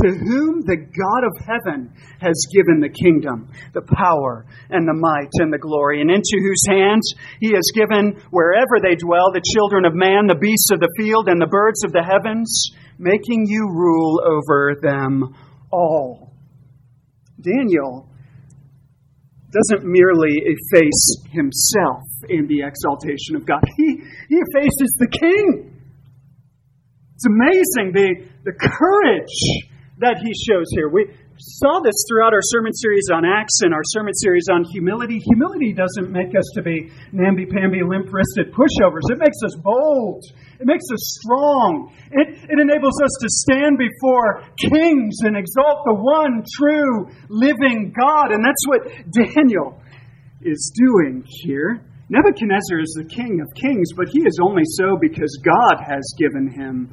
to 0.00 0.08
whom 0.08 0.62
the 0.64 0.76
God 0.76 1.22
of 1.24 1.36
heaven 1.44 1.92
has 2.20 2.46
given 2.48 2.80
the 2.80 2.88
kingdom, 2.88 3.52
the 3.74 3.82
power, 3.82 4.46
and 4.70 4.88
the 4.88 4.96
might, 4.96 5.28
and 5.34 5.52
the 5.52 5.58
glory, 5.58 6.00
and 6.00 6.10
into 6.10 6.40
whose 6.40 6.64
hands 6.66 7.12
he 7.40 7.52
has 7.52 7.68
given, 7.74 8.16
wherever 8.30 8.80
they 8.80 8.96
dwell, 8.96 9.32
the 9.32 9.44
children 9.52 9.84
of 9.84 9.92
man, 9.94 10.26
the 10.26 10.38
beasts 10.40 10.70
of 10.72 10.80
the 10.80 10.92
field, 10.96 11.28
and 11.28 11.40
the 11.40 11.46
birds 11.46 11.84
of 11.84 11.92
the 11.92 12.02
heavens, 12.02 12.70
making 12.98 13.44
you 13.46 13.68
rule 13.68 14.22
over 14.24 14.76
them 14.80 15.34
all. 15.70 16.32
Daniel 17.38 18.08
doesn't 19.52 19.84
merely 19.84 20.40
efface 20.40 21.20
himself 21.30 22.08
in 22.30 22.46
the 22.46 22.64
exaltation 22.64 23.36
of 23.36 23.44
God, 23.44 23.60
he, 23.76 24.00
he 24.28 24.36
effaces 24.40 24.96
the 24.98 25.08
king. 25.08 25.68
It's 27.14 27.26
amazing 27.26 27.92
the, 27.92 28.26
the 28.44 28.52
courage 28.52 29.68
that 30.02 30.18
he 30.18 30.34
shows 30.34 30.66
here. 30.74 30.90
We 30.90 31.06
saw 31.38 31.80
this 31.82 31.96
throughout 32.06 32.34
our 32.34 32.44
sermon 32.52 32.74
series 32.74 33.08
on 33.10 33.24
Acts 33.24 33.62
and 33.62 33.72
our 33.72 33.82
sermon 33.94 34.14
series 34.14 34.46
on 34.50 34.62
humility. 34.70 35.18
Humility 35.18 35.72
doesn't 35.72 36.12
make 36.12 36.34
us 36.36 36.46
to 36.54 36.62
be 36.62 36.90
namby-pamby, 37.10 37.82
limp-wristed 37.82 38.52
pushovers. 38.52 39.06
It 39.10 39.18
makes 39.18 39.40
us 39.42 39.54
bold. 39.62 40.22
It 40.60 40.66
makes 40.66 40.84
us 40.92 41.02
strong. 41.18 41.90
It, 42.12 42.38
it 42.50 42.58
enables 42.60 42.94
us 43.02 43.14
to 43.22 43.28
stand 43.46 43.78
before 43.78 44.46
kings 44.58 45.16
and 45.26 45.34
exalt 45.34 45.82
the 45.86 45.98
one 45.98 46.44
true 46.58 47.10
living 47.30 47.94
God. 47.98 48.30
And 48.30 48.44
that's 48.44 48.64
what 48.68 48.86
Daniel 49.10 49.80
is 50.42 50.70
doing 50.74 51.24
here. 51.26 51.82
Nebuchadnezzar 52.08 52.78
is 52.78 52.92
the 52.98 53.08
king 53.08 53.40
of 53.40 53.48
kings, 53.54 53.88
but 53.96 54.06
he 54.12 54.20
is 54.20 54.38
only 54.42 54.64
so 54.76 54.98
because 55.00 55.40
God 55.42 55.80
has 55.80 56.02
given 56.18 56.52
him 56.52 56.92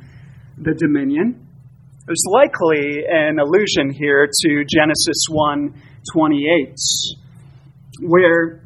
the 0.57 0.73
dominion. 0.73 1.48
There's 2.09 2.25
likely 2.25 3.05
an 3.07 3.37
allusion 3.37 3.91
here 3.91 4.25
to 4.25 4.65
Genesis 4.65 5.27
1:28, 5.29 6.75
where 8.01 8.61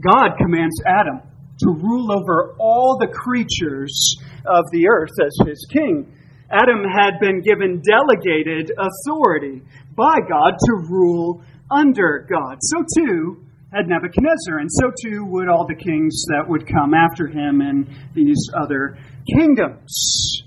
God 0.00 0.30
commands 0.38 0.74
Adam 0.84 1.20
to 1.60 1.70
rule 1.70 2.10
over 2.10 2.56
all 2.58 2.98
the 2.98 3.06
creatures 3.06 4.16
of 4.44 4.64
the 4.72 4.88
earth 4.88 5.12
as 5.24 5.46
his 5.46 5.64
king. 5.72 6.08
Adam 6.50 6.82
had 6.82 7.20
been 7.20 7.42
given 7.42 7.80
delegated 7.88 8.72
authority 8.76 9.62
by 9.94 10.18
God 10.28 10.58
to 10.58 10.72
rule 10.90 11.42
under 11.70 12.26
God. 12.28 12.58
So 12.60 12.82
too 12.98 13.36
had 13.72 13.86
Nebuchadnezzar, 13.86 14.58
and 14.58 14.68
so 14.68 14.90
too 15.04 15.24
would 15.26 15.48
all 15.48 15.64
the 15.68 15.76
kings 15.76 16.24
that 16.30 16.48
would 16.48 16.66
come 16.66 16.92
after 16.92 17.28
him 17.28 17.62
in 17.62 17.86
these 18.14 18.50
other 18.52 18.98
kingdoms. 19.32 20.42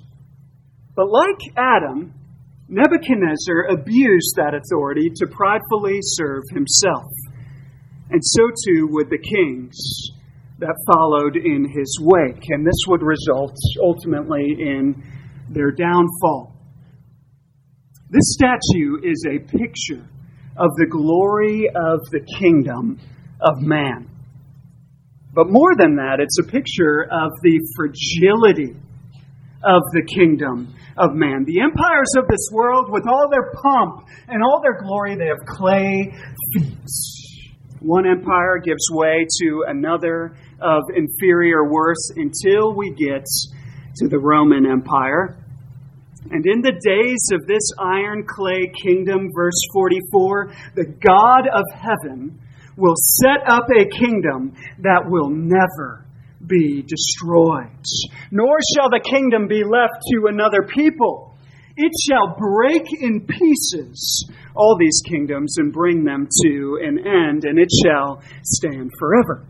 But 0.96 1.10
like 1.10 1.40
Adam, 1.58 2.14
Nebuchadnezzar 2.68 3.68
abused 3.70 4.36
that 4.38 4.54
authority 4.56 5.12
to 5.16 5.28
pridefully 5.28 6.00
serve 6.02 6.44
himself. 6.52 7.12
And 8.10 8.22
so 8.24 8.44
too 8.66 8.88
would 8.92 9.10
the 9.10 9.18
kings 9.18 9.76
that 10.60 10.76
followed 10.94 11.36
in 11.36 11.68
his 11.70 12.00
wake. 12.02 12.44
And 12.50 12.66
this 12.66 12.88
would 12.88 13.02
result 13.02 13.56
ultimately 13.84 14.56
in 14.58 15.04
their 15.50 15.72
downfall. 15.72 16.56
This 18.10 18.34
statue 18.34 19.02
is 19.04 19.26
a 19.28 19.40
picture 19.40 20.08
of 20.58 20.70
the 20.78 20.88
glory 20.90 21.68
of 21.68 22.00
the 22.12 22.26
kingdom 22.40 23.00
of 23.42 23.62
man. 23.62 24.10
But 25.34 25.48
more 25.50 25.76
than 25.78 25.98
that, 25.98 26.20
it's 26.22 26.40
a 26.40 26.50
picture 26.50 27.04
of 27.12 27.32
the 27.44 27.60
fragility 27.76 28.80
of 29.66 29.82
the 29.94 30.06
kingdom 30.16 30.74
of 30.98 31.14
man. 31.14 31.44
The 31.46 31.62
empires 31.62 32.12
of 32.18 32.28
this 32.28 32.50
world, 32.52 32.92
with 32.92 33.04
all 33.08 33.28
their 33.30 33.52
pomp 33.52 34.08
and 34.28 34.44
all 34.44 34.62
their 34.62 34.80
glory, 34.80 35.18
they 35.18 35.28
have 35.28 35.46
clay. 35.46 36.14
One 37.82 38.08
empire 38.08 38.60
gives 38.64 38.88
way 38.92 39.26
to 39.42 39.66
another 39.68 40.38
of 40.62 40.84
inferior 40.96 41.70
worth 41.70 41.98
until 42.16 42.76
we 42.76 42.92
get 42.92 43.26
to 43.98 44.08
the 44.08 44.20
Roman 44.20 44.66
Empire. 44.66 45.38
And 46.32 46.46
in 46.46 46.62
the 46.62 46.72
days 46.72 47.30
of 47.34 47.46
this 47.48 47.72
iron 47.80 48.26
clay 48.28 48.72
kingdom, 48.82 49.30
verse 49.36 49.60
44, 49.74 50.54
the 50.76 50.86
God 51.06 51.48
of 51.54 51.64
heaven 51.74 52.40
will 52.78 52.96
set 52.96 53.48
up 53.48 53.68
a 53.70 53.86
kingdom 54.00 54.54
that 54.80 55.04
will 55.06 55.30
never 55.30 56.05
be 56.48 56.82
destroyed, 56.82 57.84
nor 58.32 58.58
shall 58.76 58.90
the 58.90 59.02
kingdom 59.04 59.48
be 59.48 59.64
left 59.64 60.02
to 60.12 60.28
another 60.28 60.68
people. 60.68 61.36
It 61.78 61.92
shall 62.08 62.36
break 62.38 62.84
in 63.02 63.28
pieces 63.28 64.32
all 64.56 64.78
these 64.80 65.02
kingdoms 65.10 65.58
and 65.58 65.74
bring 65.74 66.06
them 66.06 66.28
to 66.44 66.80
an 66.82 67.00
end, 67.00 67.44
and 67.44 67.60
it 67.60 67.70
shall 67.84 68.22
stand 68.44 68.92
forever. 68.98 69.46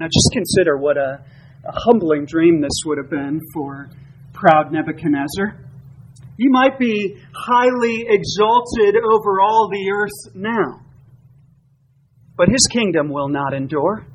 Now, 0.00 0.06
just 0.06 0.30
consider 0.32 0.78
what 0.78 0.96
a, 0.96 1.22
a 1.64 1.72
humbling 1.84 2.24
dream 2.26 2.60
this 2.60 2.82
would 2.86 2.98
have 2.98 3.10
been 3.10 3.40
for 3.52 3.90
proud 4.32 4.72
Nebuchadnezzar. 4.72 5.60
He 6.38 6.48
might 6.48 6.78
be 6.78 7.18
highly 7.34 8.06
exalted 8.08 8.96
over 8.96 9.40
all 9.40 9.68
the 9.70 9.92
earth 9.92 10.34
now, 10.34 10.80
but 12.36 12.48
his 12.48 12.66
kingdom 12.72 13.10
will 13.10 13.28
not 13.28 13.52
endure. 13.52 14.06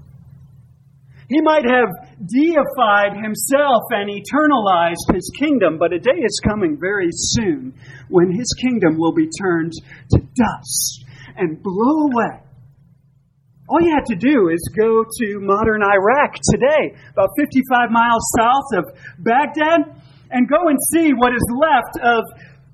He 1.30 1.42
might 1.42 1.66
have 1.66 1.90
deified 2.24 3.20
himself 3.22 3.84
and 3.92 4.10
eternalized 4.10 5.14
his 5.14 5.30
kingdom, 5.38 5.78
but 5.78 5.92
a 5.92 6.00
day 6.00 6.16
is 6.24 6.42
coming 6.48 6.78
very 6.80 7.10
soon 7.12 7.74
when 8.08 8.32
his 8.32 8.48
kingdom 8.62 8.98
will 8.98 9.14
be 9.14 9.28
turned 9.42 9.74
to 10.12 10.20
dust 10.20 11.06
and 11.36 11.62
blow 11.62 12.08
away. 12.08 12.44
All 13.68 13.82
you 13.82 13.94
have 13.94 14.06
to 14.06 14.16
do 14.16 14.48
is 14.48 14.72
go 14.80 15.04
to 15.04 15.40
modern 15.42 15.84
Iraq 15.84 16.36
today, 16.52 16.96
about 17.12 17.30
55 17.38 17.92
miles 17.92 18.24
south 18.40 18.80
of 18.80 18.86
Baghdad, 19.20 20.00
and 20.32 20.48
go 20.48 20.70
and 20.70 20.78
see 20.94 21.12
what 21.12 21.34
is 21.34 21.44
left 21.52 22.00
of 22.02 22.24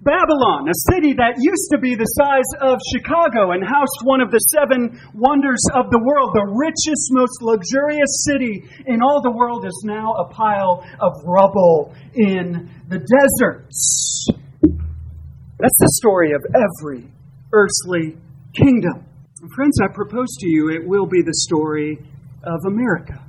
Babylon, 0.04 0.68
a 0.68 0.76
city 0.92 1.16
that 1.16 1.40
used 1.40 1.72
to 1.72 1.80
be 1.80 1.96
the 1.96 2.12
size 2.20 2.52
of 2.60 2.76
Chicago 2.92 3.56
and 3.56 3.64
housed 3.64 4.04
one 4.04 4.20
of 4.20 4.32
the 4.32 4.44
seven 4.52 5.00
wonders 5.16 5.64
of 5.72 5.88
the 5.92 6.02
world, 6.04 6.36
the 6.36 6.44
richest, 6.60 7.08
most 7.16 7.40
luxurious 7.40 8.28
city 8.28 8.68
in 8.86 9.02
all 9.02 9.24
the 9.24 9.32
world, 9.32 9.66
is 9.66 9.84
now 9.88 10.12
a 10.20 10.28
pile 10.28 10.84
of 11.00 11.12
rubble 11.24 11.96
in 12.16 12.68
the 12.92 13.00
deserts. 13.00 14.28
That's 15.60 15.80
the 15.80 15.94
story 16.04 16.36
of 16.36 16.44
every 16.52 17.08
earthly 17.54 18.20
kingdom. 18.60 19.08
And 19.40 19.50
friends, 19.56 19.80
I 19.82 19.88
propose 19.88 20.36
to 20.40 20.48
you 20.50 20.70
it 20.70 20.86
will 20.86 21.08
be 21.08 21.24
the 21.24 21.48
story 21.48 21.98
of 22.44 22.60
America. 22.68 23.24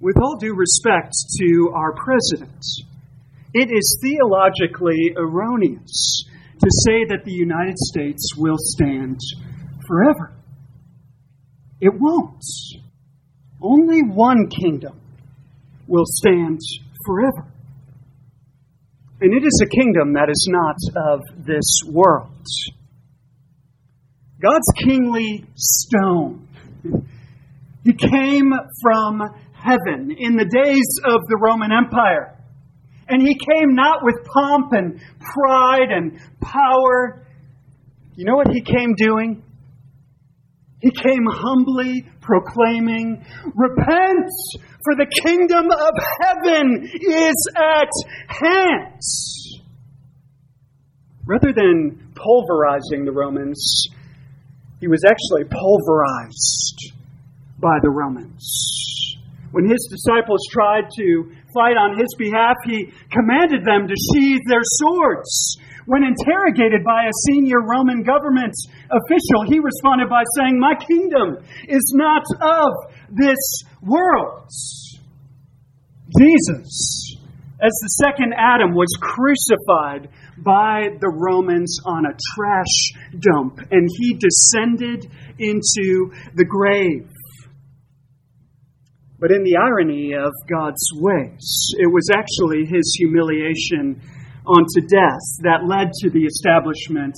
With 0.00 0.16
all 0.16 0.38
due 0.40 0.54
respect 0.54 1.12
to 1.40 1.72
our 1.74 1.92
president, 1.92 2.64
it 3.54 3.70
is 3.70 3.98
theologically 4.02 5.12
erroneous 5.16 6.24
to 6.60 6.70
say 6.84 7.04
that 7.08 7.24
the 7.24 7.32
United 7.32 7.78
States 7.78 8.32
will 8.36 8.56
stand 8.58 9.18
forever. 9.86 10.34
It 11.80 11.92
won't. 11.98 12.42
Only 13.62 14.02
one 14.02 14.48
kingdom 14.48 15.00
will 15.86 16.04
stand 16.06 16.58
forever. 17.06 17.52
And 19.20 19.32
it 19.34 19.44
is 19.44 19.62
a 19.64 19.68
kingdom 19.68 20.12
that 20.14 20.28
is 20.30 20.48
not 20.50 20.76
of 21.10 21.20
this 21.44 21.80
world. 21.90 22.30
God's 24.40 24.68
kingly 24.84 25.44
stone. 25.56 26.46
He 27.84 27.92
came 27.94 28.52
from 28.82 29.22
heaven 29.52 30.14
in 30.16 30.36
the 30.36 30.44
days 30.44 31.00
of 31.04 31.20
the 31.26 31.38
Roman 31.42 31.72
Empire. 31.72 32.37
And 33.08 33.22
he 33.22 33.34
came 33.34 33.74
not 33.74 34.00
with 34.02 34.16
pomp 34.24 34.72
and 34.72 35.00
pride 35.20 35.90
and 35.90 36.20
power. 36.40 37.26
You 38.14 38.24
know 38.26 38.36
what 38.36 38.48
he 38.52 38.60
came 38.60 38.94
doing? 38.96 39.42
He 40.80 40.90
came 40.90 41.26
humbly 41.26 42.06
proclaiming, 42.20 43.24
Repent, 43.54 44.28
for 44.84 44.94
the 44.94 45.06
kingdom 45.24 45.66
of 45.70 45.94
heaven 46.20 46.84
is 46.84 47.48
at 47.56 47.90
hand. 48.28 49.00
Rather 51.26 51.52
than 51.52 52.12
pulverizing 52.14 53.04
the 53.04 53.12
Romans, 53.12 53.88
he 54.80 54.86
was 54.86 55.02
actually 55.04 55.44
pulverized 55.50 56.94
by 57.60 57.78
the 57.82 57.90
Romans. 57.90 59.18
When 59.50 59.68
his 59.68 59.88
disciples 59.90 60.40
tried 60.52 60.84
to 60.98 61.32
fight 61.58 61.74
on 61.74 61.98
his 61.98 62.14
behalf, 62.14 62.54
he 62.62 62.86
commanded 63.10 63.66
them 63.66 63.90
to 63.90 63.96
sheathe 64.14 64.46
their 64.46 64.62
swords. 64.62 65.58
When 65.86 66.04
interrogated 66.04 66.84
by 66.84 67.08
a 67.08 67.18
senior 67.26 67.64
Roman 67.64 68.02
government 68.02 68.54
official, 68.86 69.48
he 69.48 69.58
responded 69.58 70.08
by 70.08 70.22
saying, 70.36 70.60
My 70.60 70.74
kingdom 70.78 71.42
is 71.66 71.92
not 71.96 72.22
of 72.38 72.70
this 73.10 73.64
world. 73.82 74.46
Jesus, 76.16 77.16
as 77.60 77.72
the 77.72 78.04
second 78.04 78.34
Adam, 78.36 78.74
was 78.74 78.88
crucified 79.00 80.08
by 80.44 80.88
the 81.00 81.08
Romans 81.08 81.80
on 81.84 82.06
a 82.06 82.16
trash 82.34 83.18
dump, 83.18 83.58
and 83.70 83.88
he 83.98 84.14
descended 84.14 85.10
into 85.38 86.12
the 86.34 86.44
grave. 86.44 87.08
But 89.20 89.32
in 89.32 89.42
the 89.42 89.56
irony 89.56 90.12
of 90.14 90.32
God's 90.48 90.86
ways, 90.94 91.74
it 91.78 91.90
was 91.92 92.08
actually 92.14 92.66
his 92.66 92.94
humiliation 92.98 94.00
unto 94.46 94.86
death 94.86 95.26
that 95.42 95.66
led 95.66 95.90
to 96.02 96.10
the 96.10 96.24
establishment 96.24 97.14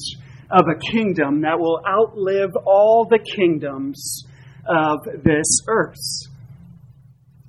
of 0.51 0.67
a 0.67 0.81
kingdom 0.93 1.43
that 1.43 1.59
will 1.59 1.81
outlive 1.87 2.51
all 2.65 3.07
the 3.09 3.19
kingdoms 3.19 4.25
of 4.67 4.99
this 5.23 5.61
earth. 5.69 6.01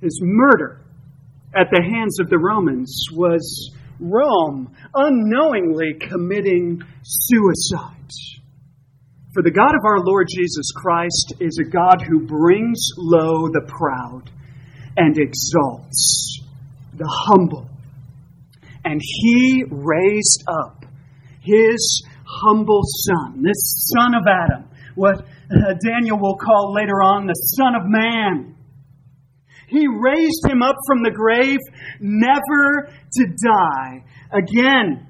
His 0.02 0.20
murder 0.22 0.80
at 1.54 1.68
the 1.70 1.82
hands 1.82 2.20
of 2.20 2.28
the 2.28 2.38
Romans 2.38 3.06
was 3.12 3.74
Rome, 3.98 4.74
unknowingly 4.94 5.94
committing 5.98 6.82
suicide. 7.02 7.96
For 9.32 9.42
the 9.42 9.50
God 9.50 9.74
of 9.74 9.84
our 9.86 10.00
Lord 10.00 10.26
Jesus 10.28 10.70
Christ 10.76 11.34
is 11.40 11.58
a 11.58 11.70
God 11.70 12.02
who 12.06 12.26
brings 12.26 12.90
low 12.98 13.48
the 13.48 13.66
proud 13.66 14.30
and 14.96 15.16
exalts 15.18 16.40
the 16.94 17.08
humble. 17.08 17.68
And 18.84 19.00
he 19.02 19.64
raised 19.70 20.44
up 20.48 20.84
his 21.40 22.02
humble 22.24 22.82
son, 22.84 23.42
this 23.42 23.90
son 23.94 24.14
of 24.14 24.22
Adam, 24.26 24.68
what 24.94 25.20
uh, 25.20 25.74
Daniel 25.86 26.18
will 26.18 26.36
call 26.36 26.72
later 26.74 27.02
on 27.02 27.26
the 27.26 27.34
Son 27.34 27.74
of 27.74 27.82
Man. 27.84 28.56
He 29.68 29.86
raised 29.86 30.44
him 30.46 30.62
up 30.62 30.76
from 30.86 31.02
the 31.02 31.10
grave, 31.10 31.58
never 32.00 32.92
to 33.12 33.26
die 33.26 34.04
again. 34.32 35.06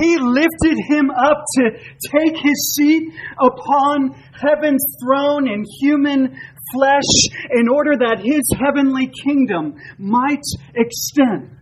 He 0.00 0.16
lifted 0.18 0.78
him 0.88 1.10
up 1.10 1.44
to 1.56 1.70
take 1.70 2.36
his 2.36 2.74
seat 2.74 3.12
upon 3.38 4.14
heaven's 4.32 4.84
throne 5.02 5.48
in 5.48 5.64
human 5.80 6.40
flesh 6.72 7.10
in 7.50 7.68
order 7.68 7.96
that 7.96 8.20
his 8.22 8.42
heavenly 8.58 9.10
kingdom 9.24 9.74
might 9.98 10.44
extend. 10.74 11.56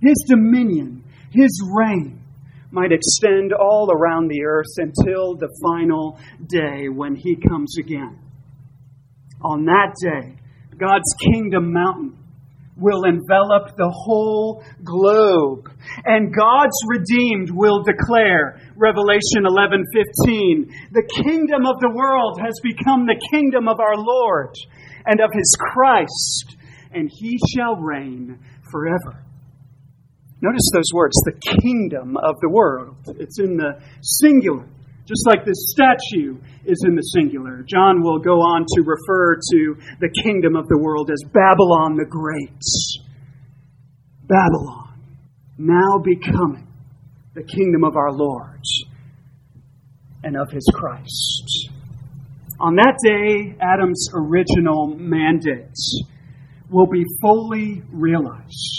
His 0.00 0.24
dominion, 0.28 1.04
his 1.30 1.62
reign 1.76 2.20
might 2.70 2.92
extend 2.92 3.52
all 3.52 3.90
around 3.90 4.28
the 4.28 4.44
earth 4.44 4.74
until 4.76 5.36
the 5.36 5.48
final 5.62 6.18
day 6.46 6.88
when 6.88 7.14
he 7.14 7.36
comes 7.36 7.76
again. 7.78 8.18
On 9.42 9.64
that 9.64 9.94
day, 10.02 10.36
God's 10.78 11.14
kingdom 11.24 11.72
mountain 11.72 12.18
will 12.76 13.04
envelop 13.04 13.76
the 13.76 13.90
whole 13.90 14.62
globe. 14.84 15.72
And 16.04 16.34
God's 16.34 16.76
redeemed 16.88 17.50
will 17.50 17.82
declare 17.82 18.60
Revelation 18.76 19.44
11:15 19.44 20.68
the 20.92 21.08
kingdom 21.24 21.64
of 21.66 21.80
the 21.80 21.92
world 21.94 22.38
has 22.40 22.60
become 22.62 23.06
the 23.06 23.20
kingdom 23.30 23.68
of 23.68 23.80
our 23.80 23.96
Lord 23.96 24.54
and 25.06 25.20
of 25.20 25.30
his 25.32 25.56
Christ 25.58 26.56
and 26.92 27.10
he 27.12 27.38
shall 27.54 27.76
reign 27.76 28.38
forever. 28.70 29.22
Notice 30.40 30.68
those 30.74 30.92
words, 30.92 31.16
the 31.24 31.60
kingdom 31.62 32.16
of 32.16 32.34
the 32.40 32.48
world. 32.50 32.96
It's 33.18 33.38
in 33.38 33.56
the 33.56 33.80
singular, 34.02 34.66
just 35.06 35.26
like 35.26 35.44
this 35.44 35.70
statue 35.70 36.36
is 36.64 36.82
in 36.86 36.96
the 36.96 37.02
singular. 37.14 37.64
John 37.68 38.02
will 38.02 38.18
go 38.18 38.40
on 38.40 38.66
to 38.74 38.82
refer 38.82 39.36
to 39.36 39.76
the 40.00 40.10
kingdom 40.22 40.56
of 40.56 40.66
the 40.68 40.78
world 40.78 41.10
as 41.10 41.22
Babylon 41.32 41.96
the 41.96 42.06
Great. 42.08 42.60
Babylon, 44.26 45.00
now 45.58 45.98
becoming 46.02 46.66
the 47.34 47.44
kingdom 47.44 47.84
of 47.84 47.96
our 47.96 48.12
Lord 48.12 48.60
and 50.24 50.36
of 50.36 50.50
his 50.50 50.66
Christ. 50.74 51.70
On 52.58 52.74
that 52.74 52.98
day, 53.04 53.56
Adam's 53.60 54.08
original 54.12 54.88
mandate 54.88 55.76
will 56.70 56.86
be 56.86 57.04
fully 57.20 57.82
realized 57.92 58.75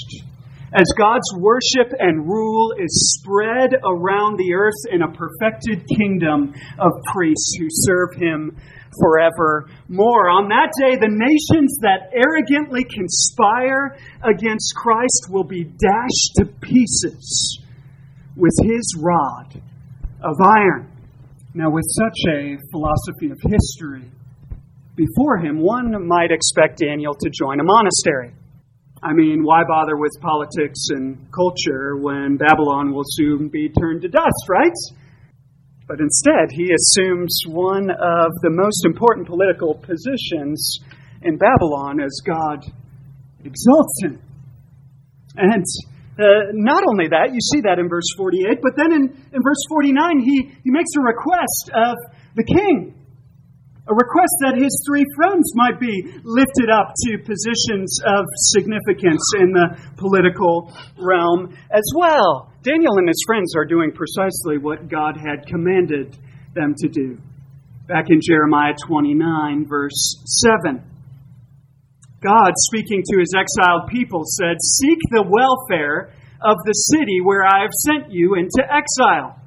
as 0.78 0.86
God's 0.96 1.34
worship 1.36 1.92
and 1.98 2.28
rule 2.28 2.72
is 2.78 3.18
spread 3.18 3.74
around 3.84 4.38
the 4.38 4.54
earth 4.54 4.78
in 4.92 5.02
a 5.02 5.12
perfected 5.12 5.82
kingdom 5.98 6.54
of 6.78 6.92
priests 7.14 7.58
who 7.60 7.66
serve 7.68 8.14
him 8.14 8.56
forevermore. 9.02 10.30
On 10.30 10.50
that 10.50 10.70
day, 10.78 10.96
the 10.96 11.10
nations 11.10 11.80
that 11.82 12.14
arrogantly 12.14 12.84
conspire 12.86 13.98
against 14.22 14.76
Christ 14.76 15.28
will 15.32 15.44
be 15.44 15.64
dashed 15.64 16.32
to 16.38 16.46
pieces 16.46 17.60
with 18.36 18.54
his 18.62 18.96
rod 19.02 19.60
of 20.22 20.36
iron. 20.46 20.92
Now, 21.56 21.72
with 21.72 21.86
such 21.90 22.20
a 22.30 22.58
philosophy 22.70 23.32
of 23.32 23.40
history 23.42 24.12
before 24.96 25.38
him, 25.38 25.58
one 25.58 26.08
might 26.08 26.30
expect 26.30 26.78
Daniel 26.78 27.16
to 27.16 27.32
join 27.32 27.60
a 27.60 27.64
monastery. 27.64 28.34
I 29.04 29.14
mean, 29.14 29.44
why 29.44 29.62
bother 29.68 29.96
with 29.96 30.12
politics 30.22 30.88
and 30.90 31.18
culture 31.32 31.98
when 31.98 32.38
Babylon 32.38 32.94
will 32.94 33.06
soon 33.06 33.48
be 33.48 33.70
turned 33.70 34.02
to 34.02 34.08
dust, 34.08 34.50
right? 34.50 34.74
But 35.88 36.00
instead, 36.02 36.50
he 36.52 36.74
assumes 36.74 37.44
one 37.48 37.92
of 37.92 38.32
the 38.42 38.50
most 38.50 38.86
important 38.86 39.28
political 39.28 39.76
positions 39.76 40.80
in 41.22 41.38
Babylon 41.38 42.02
as 42.02 42.20
God 42.26 42.66
exalts 43.46 43.94
him. 44.02 44.22
And 45.36 45.64
uh, 46.18 46.50
not 46.54 46.84
only 46.90 47.08
that, 47.10 47.30
you 47.34 47.40
see 47.40 47.62
that 47.62 47.78
in 47.78 47.88
verse 47.88 48.10
48, 48.18 48.60
but 48.64 48.74
then 48.76 48.92
in, 48.92 49.04
in 49.32 49.42
verse 49.46 49.62
49, 49.70 50.20
he, 50.26 50.52
he 50.64 50.72
makes 50.74 50.90
a 50.98 51.02
request 51.02 51.70
of 51.76 51.96
the 52.36 52.44
king 52.44 52.97
a 53.88 53.96
request 53.96 54.36
that 54.44 54.60
his 54.60 54.76
three 54.84 55.06
friends 55.16 55.48
might 55.56 55.80
be 55.80 56.12
lifted 56.24 56.68
up 56.68 56.92
to 57.08 57.18
positions 57.24 58.00
of 58.04 58.28
significance 58.52 59.24
in 59.40 59.56
the 59.56 59.80
political 59.96 60.72
realm 61.00 61.56
as 61.72 61.88
well. 61.96 62.52
Daniel 62.64 63.00
and 63.00 63.08
his 63.08 63.24
friends 63.26 63.56
are 63.56 63.64
doing 63.64 63.96
precisely 63.96 64.60
what 64.60 64.90
God 64.90 65.16
had 65.16 65.48
commanded 65.48 66.18
them 66.54 66.76
to 66.78 66.90
do. 66.90 67.18
Back 67.88 68.08
in 68.10 68.20
Jeremiah 68.20 68.76
29, 68.86 69.66
verse 69.68 70.20
7. 70.44 70.84
God, 72.20 72.52
speaking 72.68 73.04
to 73.08 73.20
his 73.20 73.32
exiled 73.32 73.88
people, 73.88 74.24
said, 74.26 74.58
Seek 74.60 75.00
the 75.12 75.24
welfare 75.24 76.12
of 76.44 76.58
the 76.66 76.74
city 76.92 77.22
where 77.24 77.46
I 77.46 77.62
have 77.62 77.72
sent 77.72 78.12
you 78.12 78.36
into 78.36 78.68
exile, 78.68 79.40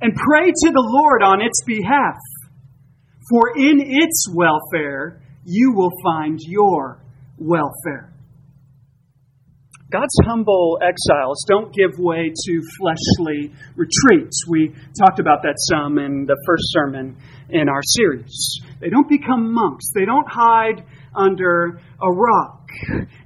and 0.00 0.14
pray 0.14 0.46
to 0.46 0.70
the 0.70 0.86
Lord 0.86 1.22
on 1.24 1.42
its 1.42 1.64
behalf 1.66 2.14
for 3.30 3.56
in 3.56 3.80
its 3.80 4.28
welfare 4.32 5.20
you 5.44 5.72
will 5.74 5.92
find 6.04 6.38
your 6.42 7.00
welfare. 7.38 8.12
God's 9.90 10.18
humble 10.26 10.80
exiles 10.82 11.44
don't 11.46 11.72
give 11.72 11.92
way 11.98 12.32
to 12.34 12.62
fleshly 12.76 13.54
retreats. 13.76 14.42
We 14.48 14.74
talked 14.98 15.20
about 15.20 15.42
that 15.42 15.54
some 15.70 15.98
in 15.98 16.26
the 16.26 16.36
first 16.44 16.64
sermon 16.74 17.16
in 17.50 17.68
our 17.68 17.82
series. 17.84 18.60
They 18.80 18.88
don't 18.88 19.08
become 19.08 19.54
monks, 19.54 19.86
they 19.94 20.04
don't 20.04 20.26
hide 20.28 20.84
under 21.14 21.80
a 22.02 22.10
rock. 22.10 22.68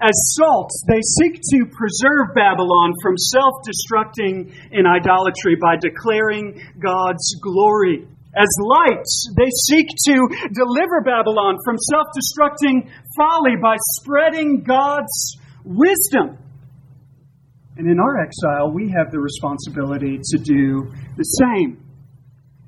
As 0.00 0.12
salt, 0.36 0.70
they 0.86 1.00
seek 1.00 1.40
to 1.40 1.64
preserve 1.72 2.34
Babylon 2.34 2.92
from 3.02 3.16
self 3.16 3.54
destructing 3.64 4.52
in 4.70 4.86
idolatry 4.86 5.56
by 5.60 5.76
declaring 5.80 6.60
God's 6.78 7.36
glory. 7.42 8.06
As 8.36 8.48
lights, 8.62 9.32
they 9.36 9.48
seek 9.66 9.86
to 10.06 10.14
deliver 10.52 11.02
Babylon 11.04 11.58
from 11.64 11.76
self 11.78 12.06
destructing 12.14 12.88
folly 13.16 13.56
by 13.60 13.76
spreading 13.98 14.62
God's 14.62 15.36
wisdom. 15.64 16.38
And 17.76 17.90
in 17.90 17.98
our 17.98 18.22
exile, 18.22 18.72
we 18.72 18.90
have 18.90 19.10
the 19.10 19.18
responsibility 19.18 20.18
to 20.22 20.38
do 20.38 20.92
the 21.16 21.24
same 21.24 21.90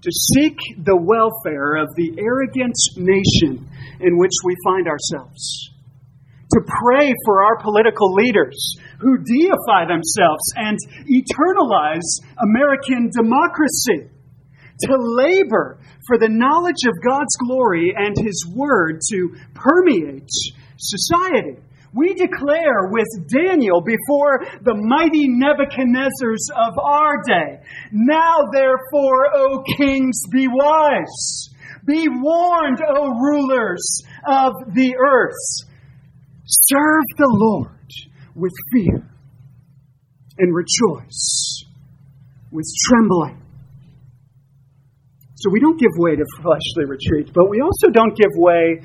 to 0.03 0.11
seek 0.11 0.59
the 0.83 0.99
welfare 0.99 1.79
of 1.79 1.87
the 1.95 2.11
arrogant 2.19 2.75
nation 2.99 3.63
in 4.01 4.19
which 4.19 4.35
we 4.45 4.55
find 4.67 4.89
ourselves, 4.89 5.71
to 6.51 6.61
pray 6.83 7.15
for 7.25 7.45
our 7.45 7.63
political 7.63 8.13
leaders 8.15 8.59
who 8.99 9.17
deify 9.19 9.87
themselves 9.87 10.43
and 10.57 10.77
eternalize 11.07 12.19
American 12.43 13.11
democracy 13.15 14.11
to 14.87 14.97
labor 14.99 15.79
for 16.07 16.19
the 16.19 16.29
knowledge 16.29 16.85
of 16.87 16.95
God's 17.05 17.35
glory 17.47 17.95
and 17.97 18.17
His 18.17 18.47
Word 18.55 19.01
to 19.11 19.37
permeate 19.55 20.29
society. 20.79 21.59
We 21.95 22.15
declare 22.15 22.89
with 22.91 23.07
Daniel 23.29 23.83
before 23.83 24.47
the 24.63 24.75
mighty 24.75 25.29
Nebuchadnezzars 25.29 26.49
of 26.57 26.79
our 26.79 27.23
day 27.27 27.61
Now 27.93 28.37
therefore, 28.51 29.35
O 29.35 29.63
kings, 29.77 30.23
be 30.33 30.49
wise. 30.49 31.51
Be 31.85 32.09
warned, 32.09 32.79
O 32.97 33.11
rulers 33.11 34.03
of 34.27 34.53
the 34.73 34.95
earth. 34.97 35.69
Serve 36.47 37.05
the 37.19 37.29
Lord 37.29 37.69
with 38.35 38.53
fear 38.73 39.11
and 40.39 40.55
rejoice 40.55 41.65
with 42.51 42.67
trembling. 42.89 43.42
So 45.43 45.51
we 45.51 45.59
don't 45.59 45.79
give 45.79 45.91
way 45.99 46.15
to 46.15 46.25
fleshly 46.41 46.87
retreats, 46.87 47.33
but 47.35 47.51
we 47.51 47.61
also 47.61 47.91
don't 47.91 48.17
give 48.17 48.31
way 48.37 48.79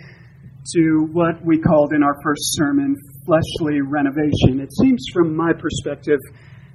to 0.73 1.07
what 1.13 1.37
we 1.45 1.59
called 1.59 1.93
in 1.93 2.01
our 2.01 2.15
first 2.23 2.41
sermon 2.57 2.95
fleshly 3.27 3.81
renovation. 3.81 4.59
It 4.59 4.73
seems, 4.73 5.05
from 5.13 5.35
my 5.35 5.53
perspective, 5.53 6.17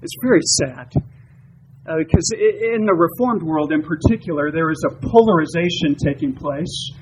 it's 0.00 0.14
very 0.22 0.40
sad. 0.60 0.92
Uh, 1.84 1.96
because 1.98 2.30
in 2.30 2.86
the 2.86 2.94
Reformed 2.94 3.42
world 3.42 3.72
in 3.72 3.82
particular, 3.82 4.52
there 4.52 4.70
is 4.70 4.86
a 4.86 4.94
polarization 5.02 5.96
taking 5.98 6.32
place 6.32 6.92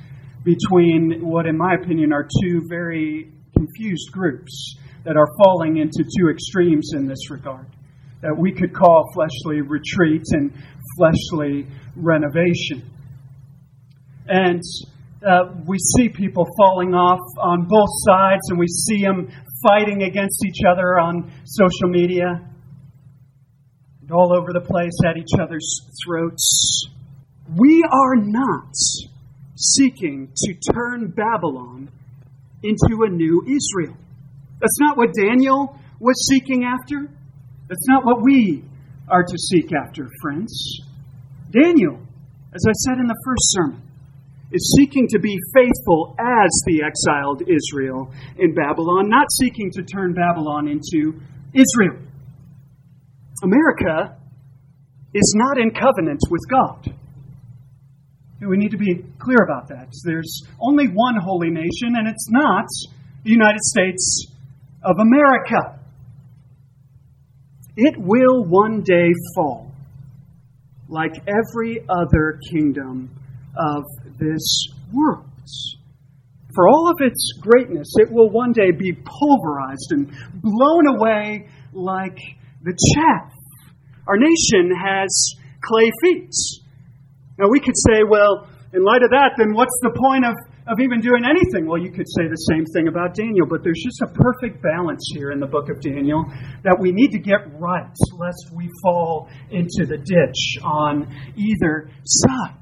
between 0.43 1.21
what, 1.21 1.45
in 1.45 1.59
my 1.59 1.75
opinion, 1.75 2.15
are 2.15 2.27
two 2.41 2.63
very 2.71 3.31
confused 3.55 4.11
groups 4.11 4.75
that 5.05 5.19
are 5.19 5.29
falling 5.45 5.77
into 5.77 6.03
two 6.03 6.31
extremes 6.31 6.93
in 6.95 7.07
this 7.07 7.31
regard. 7.31 7.67
That 8.23 8.37
we 8.37 8.53
could 8.53 8.75
call 8.75 9.11
fleshly 9.15 9.61
retreat 9.63 10.23
and 10.31 10.53
fleshly 10.97 11.67
renovation. 11.97 12.83
And 14.29 14.63
uh, 15.27 15.55
we 15.67 15.79
see 15.79 16.09
people 16.09 16.47
falling 16.57 16.95
off 16.95 17.21
on 17.39 17.67
both 17.69 17.91
sides, 18.07 18.43
and 18.49 18.59
we 18.59 18.67
see 18.69 19.03
them 19.03 19.29
fighting 19.67 20.03
against 20.03 20.45
each 20.47 20.65
other 20.67 20.99
on 20.99 21.31
social 21.45 21.89
media 21.89 22.47
and 24.01 24.11
all 24.11 24.33
over 24.37 24.53
the 24.53 24.61
place 24.61 24.99
at 25.07 25.17
each 25.17 25.39
other's 25.41 25.81
throats. 26.05 26.89
We 27.57 27.83
are 27.91 28.17
not 28.17 28.75
seeking 29.57 30.33
to 30.35 30.55
turn 30.73 31.13
Babylon 31.15 31.91
into 32.63 33.05
a 33.07 33.11
new 33.11 33.43
Israel. 33.47 33.97
That's 34.61 34.79
not 34.79 34.97
what 34.97 35.11
Daniel 35.15 35.77
was 35.99 36.29
seeking 36.29 36.65
after. 36.65 37.09
That's 37.71 37.87
not 37.87 38.05
what 38.05 38.21
we 38.21 38.65
are 39.09 39.23
to 39.23 39.39
seek 39.39 39.71
after, 39.73 40.09
friends. 40.21 40.81
Daniel, 41.51 42.01
as 42.53 42.65
I 42.67 42.73
said 42.73 42.99
in 42.99 43.07
the 43.07 43.15
first 43.25 43.47
sermon, 43.53 43.83
is 44.51 44.75
seeking 44.77 45.07
to 45.07 45.21
be 45.21 45.39
faithful 45.55 46.17
as 46.19 46.51
the 46.67 46.83
exiled 46.83 47.43
Israel 47.43 48.13
in 48.37 48.55
Babylon, 48.57 49.09
not 49.09 49.31
seeking 49.39 49.71
to 49.71 49.85
turn 49.85 50.15
Babylon 50.15 50.67
into 50.67 51.21
Israel. 51.55 52.03
America 53.45 54.17
is 55.15 55.35
not 55.37 55.57
in 55.59 55.71
covenant 55.71 56.21
with 56.29 56.43
God. 56.51 56.93
And 58.41 58.51
we 58.51 58.57
need 58.57 58.73
to 58.73 58.79
be 58.79 59.05
clear 59.21 59.45
about 59.45 59.69
that. 59.69 59.95
There's 60.05 60.43
only 60.61 60.87
one 60.87 61.15
holy 61.23 61.51
nation, 61.51 61.95
and 61.95 62.09
it's 62.09 62.29
not 62.31 62.67
the 63.23 63.31
United 63.31 63.61
States 63.61 64.27
of 64.83 64.97
America. 64.99 65.80
It 67.83 67.95
will 67.97 68.45
one 68.45 68.83
day 68.83 69.09
fall, 69.35 69.73
like 70.87 71.13
every 71.27 71.81
other 71.89 72.39
kingdom 72.53 73.09
of 73.57 73.85
this 74.19 74.69
world. 74.93 75.25
For 76.55 76.69
all 76.69 76.91
of 76.91 76.97
its 77.01 77.33
greatness, 77.41 77.89
it 77.97 78.13
will 78.13 78.29
one 78.29 78.53
day 78.53 78.71
be 78.71 78.93
pulverized 78.93 79.93
and 79.93 80.13
blown 80.43 80.89
away 80.95 81.49
like 81.73 82.19
the 82.63 82.77
chaff. 82.95 83.33
Our 84.07 84.19
nation 84.19 84.77
has 84.77 85.35
clay 85.63 85.91
feet. 86.03 86.35
Now, 87.39 87.47
we 87.51 87.61
could 87.61 87.77
say, 87.89 88.03
well, 88.07 88.47
in 88.75 88.85
light 88.85 89.03
of 89.03 89.11
that, 89.11 89.37
then 89.39 89.55
what's 89.55 89.79
the 89.81 89.97
point 89.97 90.27
of, 90.27 90.35
of 90.67 90.79
even 90.81 91.01
doing 91.01 91.25
anything? 91.25 91.67
Well, 91.67 91.81
you 91.81 91.91
could 91.91 92.07
say 92.07 92.29
the 92.29 92.45
same 92.53 92.65
thing 92.75 92.89
about 92.89 93.15
Daniel, 93.15 93.47
but 93.49 93.65
there's 93.65 93.83
just 93.83 94.03
a 94.03 94.11
perfect 94.13 94.63
balance 94.63 95.03
here 95.15 95.31
in 95.33 95.41
the 95.41 95.47
book 95.47 95.71
of 95.71 95.81
Daniel 95.81 96.25
that 96.63 96.77
we 96.79 96.93
need 96.93 97.11
to 97.13 97.19
get 97.19 97.49
right 97.59 97.97
lest 98.19 98.53
we 98.55 98.69
fall 98.83 99.29
into 99.51 99.87
the 99.89 99.97
ditch 99.97 100.63
on 100.63 101.09
either 101.37 101.91
side. 102.05 102.59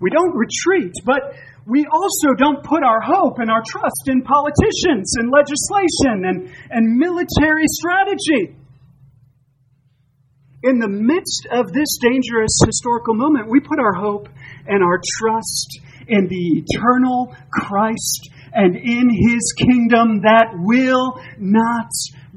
We 0.00 0.10
don't 0.10 0.34
retreat, 0.34 0.94
but 1.04 1.34
we 1.66 1.86
also 1.86 2.34
don't 2.38 2.64
put 2.64 2.82
our 2.82 3.00
hope 3.00 3.38
and 3.38 3.50
our 3.50 3.62
trust 3.66 4.08
in 4.08 4.22
politicians 4.22 5.14
and 5.18 5.30
legislation 5.30 6.24
and, 6.24 6.38
and 6.70 6.96
military 6.96 7.66
strategy. 7.66 8.56
In 10.62 10.78
the 10.78 10.88
midst 10.88 11.48
of 11.50 11.72
this 11.72 11.98
dangerous 12.00 12.52
historical 12.64 13.14
moment, 13.14 13.48
we 13.48 13.60
put 13.60 13.78
our 13.78 13.94
hope 13.94 14.28
and 14.66 14.82
our 14.82 15.00
trust 15.18 15.80
in 16.10 16.26
the 16.26 16.62
eternal 16.62 17.34
Christ 17.50 18.30
and 18.52 18.76
in 18.76 19.08
his 19.08 19.54
kingdom 19.56 20.22
that 20.22 20.52
will 20.54 21.20
not 21.38 21.90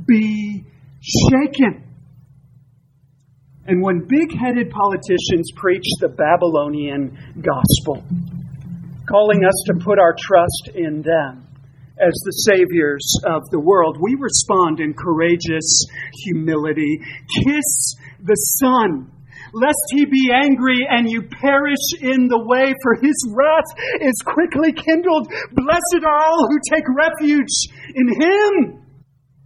be 0.05 0.63
shaken. 1.01 1.84
And 3.65 3.82
when 3.82 4.07
big 4.07 4.38
headed 4.38 4.69
politicians 4.69 5.51
preach 5.55 5.86
the 5.99 6.09
Babylonian 6.09 7.17
gospel, 7.41 8.03
calling 9.09 9.45
us 9.45 9.63
to 9.67 9.84
put 9.84 9.99
our 9.99 10.15
trust 10.19 10.69
in 10.76 11.01
them 11.01 11.47
as 11.99 12.13
the 12.26 12.32
saviors 12.51 13.05
of 13.26 13.41
the 13.51 13.59
world, 13.59 13.97
we 14.01 14.15
respond 14.19 14.80
in 14.80 14.93
courageous 14.93 15.86
humility. 16.26 16.99
Kiss 17.45 17.95
the 18.21 18.36
Son, 18.36 19.11
lest 19.54 19.86
he 19.89 20.06
be 20.06 20.32
angry 20.34 20.86
and 20.89 21.10
you 21.10 21.24
perish 21.24 22.01
in 22.01 22.28
the 22.28 22.43
way, 22.43 22.74
for 22.82 22.95
his 23.01 23.16
wrath 23.32 23.70
is 24.01 24.18
quickly 24.26 24.74
kindled. 24.74 25.30
Blessed 25.54 26.04
are 26.04 26.20
all 26.20 26.47
who 26.49 26.58
take 26.70 26.86
refuge 26.89 27.70
in 27.95 28.08
him. 28.10 28.82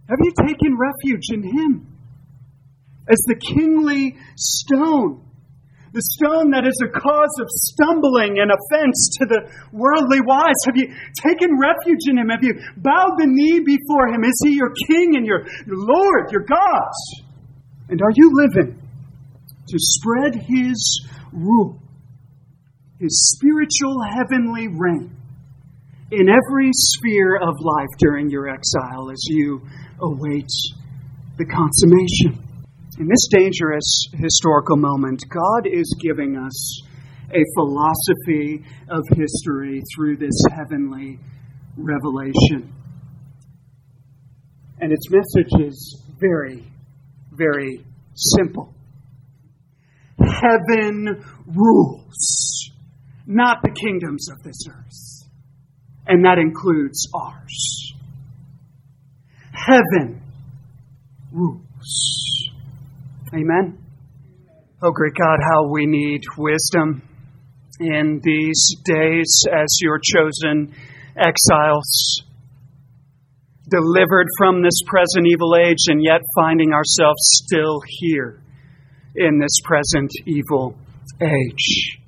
Have 0.08 0.18
you 0.20 0.32
taken 0.46 0.76
refuge 0.76 1.28
in 1.30 1.42
him? 1.44 1.98
as 3.10 3.20
the 3.26 3.36
kingly 3.36 4.16
stone. 4.36 5.24
The 5.96 6.04
stone 6.20 6.52
that 6.52 6.68
is 6.68 6.76
a 6.84 6.92
cause 6.92 7.34
of 7.40 7.48
stumbling 7.48 8.36
and 8.36 8.52
offense 8.52 9.16
to 9.18 9.24
the 9.24 9.40
worldly 9.72 10.20
wise. 10.20 10.60
Have 10.68 10.76
you 10.76 10.92
taken 11.24 11.56
refuge 11.56 12.04
in 12.12 12.20
him? 12.20 12.28
Have 12.28 12.44
you 12.44 12.60
bowed 12.76 13.16
the 13.16 13.24
knee 13.24 13.64
before 13.64 14.12
him? 14.12 14.20
Is 14.22 14.36
he 14.44 14.52
your 14.52 14.70
king 14.86 15.16
and 15.16 15.24
your, 15.24 15.48
your 15.64 15.80
Lord, 15.80 16.28
your 16.30 16.44
God? 16.44 16.92
And 17.88 18.00
are 18.04 18.12
you 18.14 18.30
living 18.36 18.77
to 19.68 19.76
spread 19.78 20.34
his 20.34 21.08
rule, 21.32 21.80
his 22.98 23.36
spiritual 23.36 24.02
heavenly 24.16 24.68
reign 24.68 25.14
in 26.10 26.28
every 26.28 26.70
sphere 26.72 27.36
of 27.36 27.54
life 27.60 27.88
during 27.98 28.30
your 28.30 28.48
exile 28.48 29.10
as 29.10 29.22
you 29.28 29.60
await 30.00 30.48
the 31.36 31.44
consummation? 31.44 32.44
In 32.98 33.06
this 33.06 33.28
dangerous 33.30 34.08
historical 34.14 34.76
moment, 34.76 35.22
God 35.30 35.70
is 35.70 35.94
giving 36.02 36.36
us 36.36 36.82
a 37.30 37.44
philosophy 37.54 38.64
of 38.88 39.02
history 39.14 39.82
through 39.94 40.16
this 40.16 40.42
heavenly 40.50 41.18
revelation. 41.76 42.72
And 44.80 44.92
its 44.92 45.10
message 45.10 45.50
is 45.60 46.02
very, 46.18 46.64
very 47.32 47.84
simple. 48.14 48.74
Heaven 50.20 51.24
rules, 51.46 52.70
not 53.26 53.62
the 53.62 53.70
kingdoms 53.70 54.28
of 54.30 54.42
this 54.42 54.66
earth. 54.68 55.28
And 56.06 56.24
that 56.24 56.38
includes 56.38 57.08
ours. 57.14 57.94
Heaven 59.52 60.22
rules. 61.32 62.50
Amen. 63.34 63.78
Oh, 64.82 64.90
great 64.90 65.14
God, 65.14 65.38
how 65.42 65.70
we 65.70 65.86
need 65.86 66.22
wisdom 66.36 67.02
in 67.80 68.20
these 68.22 68.74
days 68.84 69.44
as 69.52 69.78
your 69.80 70.00
chosen 70.02 70.74
exiles, 71.16 72.22
delivered 73.68 74.26
from 74.38 74.62
this 74.62 74.80
present 74.86 75.26
evil 75.26 75.54
age, 75.56 75.86
and 75.88 76.02
yet 76.02 76.22
finding 76.34 76.72
ourselves 76.72 77.20
still 77.22 77.80
here 77.86 78.40
in 79.18 79.38
this 79.38 79.60
present 79.64 80.10
evil 80.26 80.76
age. 81.20 81.98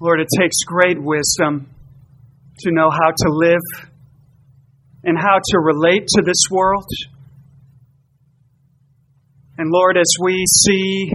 Lord, 0.00 0.20
it 0.20 0.28
takes 0.38 0.62
great 0.64 1.00
wisdom 1.00 1.68
to 2.60 2.72
know 2.72 2.90
how 2.90 3.10
to 3.10 3.28
live 3.28 3.90
and 5.04 5.18
how 5.18 5.38
to 5.42 5.58
relate 5.58 6.06
to 6.08 6.22
this 6.22 6.44
world 6.50 6.86
and 9.60 9.68
Lord, 9.70 9.98
as 9.98 10.10
we 10.18 10.42
see 10.46 11.12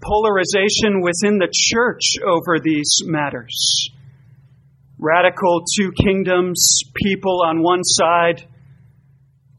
polarization 0.00 1.02
within 1.02 1.36
the 1.36 1.52
church 1.52 2.14
over 2.26 2.58
these 2.58 3.00
matters, 3.04 3.90
radical 4.98 5.62
two 5.76 5.92
kingdoms 5.92 6.80
people 6.94 7.42
on 7.44 7.62
one 7.62 7.84
side, 7.84 8.46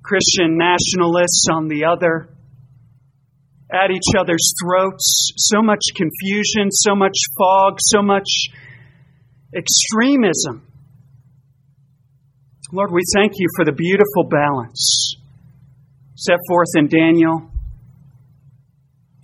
Christian 0.01 0.57
nationalists 0.57 1.45
on 1.53 1.67
the 1.67 1.85
other, 1.85 2.29
at 3.71 3.91
each 3.91 4.15
other's 4.17 4.53
throats, 4.63 5.31
so 5.37 5.61
much 5.61 5.81
confusion, 5.95 6.71
so 6.71 6.95
much 6.95 7.15
fog, 7.37 7.77
so 7.79 8.01
much 8.01 8.49
extremism. 9.55 10.65
Lord, 12.71 12.91
we 12.91 13.01
thank 13.15 13.33
you 13.37 13.47
for 13.55 13.65
the 13.65 13.71
beautiful 13.71 14.25
balance 14.29 15.15
set 16.15 16.37
forth 16.47 16.67
in 16.75 16.87
Daniel 16.87 17.49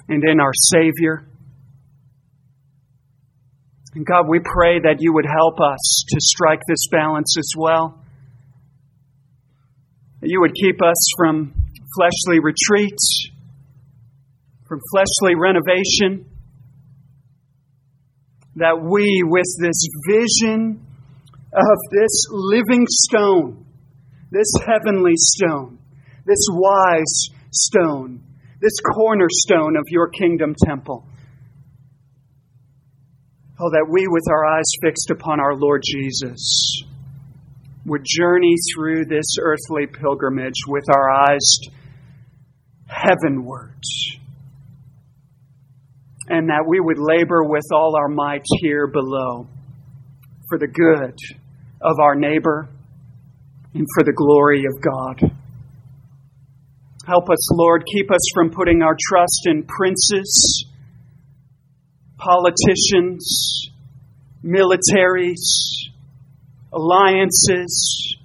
and 0.08 0.24
in 0.24 0.40
our 0.40 0.54
Savior. 0.54 1.28
And 3.94 4.06
God, 4.06 4.28
we 4.28 4.40
pray 4.40 4.80
that 4.80 4.98
you 5.00 5.14
would 5.14 5.26
help 5.26 5.60
us 5.60 6.06
to 6.08 6.18
strike 6.20 6.62
this 6.68 6.88
balance 6.92 7.36
as 7.38 7.52
well. 7.58 8.00
That 10.22 10.30
you 10.30 10.42
would 10.42 10.54
keep 10.54 10.82
us 10.82 10.98
from 11.18 11.54
fleshly 11.96 12.40
retreats, 12.40 13.30
from 14.76 14.82
fleshly 14.92 15.36
renovation. 15.36 16.30
That 18.56 18.82
we, 18.82 19.24
with 19.26 19.46
this 19.62 19.86
vision 20.08 20.86
of 21.54 21.78
this 21.92 22.26
living 22.30 22.86
stone, 22.88 23.66
this 24.32 24.52
heavenly 24.66 25.16
stone, 25.16 25.80
this 26.26 26.48
wise 26.50 27.30
stone, 27.52 28.24
this 28.62 28.80
cornerstone 28.94 29.76
of 29.76 29.84
your 29.90 30.10
kingdom 30.10 30.56
temple. 30.66 31.06
Oh, 33.60 33.70
that 33.72 33.88
we, 33.90 34.08
with 34.08 34.24
our 34.30 34.46
eyes 34.46 34.72
fixed 34.82 35.10
upon 35.12 35.40
our 35.40 35.56
Lord 35.56 35.82
Jesus, 35.86 36.84
would 37.86 38.04
journey 38.06 38.56
through 38.74 39.06
this 39.06 39.36
earthly 39.42 39.88
pilgrimage 39.88 40.64
with 40.68 40.86
our 40.94 41.10
eyes 41.12 41.60
heavenward. 42.88 43.72
And 46.28 46.50
that 46.50 46.66
we 46.68 46.80
would 46.80 46.98
labor 46.98 47.44
with 47.44 47.66
all 47.74 47.96
our 47.98 48.08
might 48.08 48.44
here 48.62 48.88
below 48.88 49.48
for 50.50 50.58
the 50.58 50.68
good 50.68 51.14
of 51.82 52.00
our 52.00 52.16
neighbor 52.16 52.68
and 53.74 53.86
for 53.96 54.04
the 54.04 54.14
glory 54.14 54.64
of 54.66 54.82
God. 54.82 55.32
Help 57.06 57.30
us, 57.30 57.52
Lord. 57.52 57.84
Keep 57.86 58.12
us 58.12 58.22
from 58.34 58.50
putting 58.50 58.82
our 58.82 58.96
trust 59.10 59.42
in 59.46 59.64
princes, 59.64 60.66
politicians, 62.18 63.70
militaries, 64.44 65.92
alliances. 66.74 68.18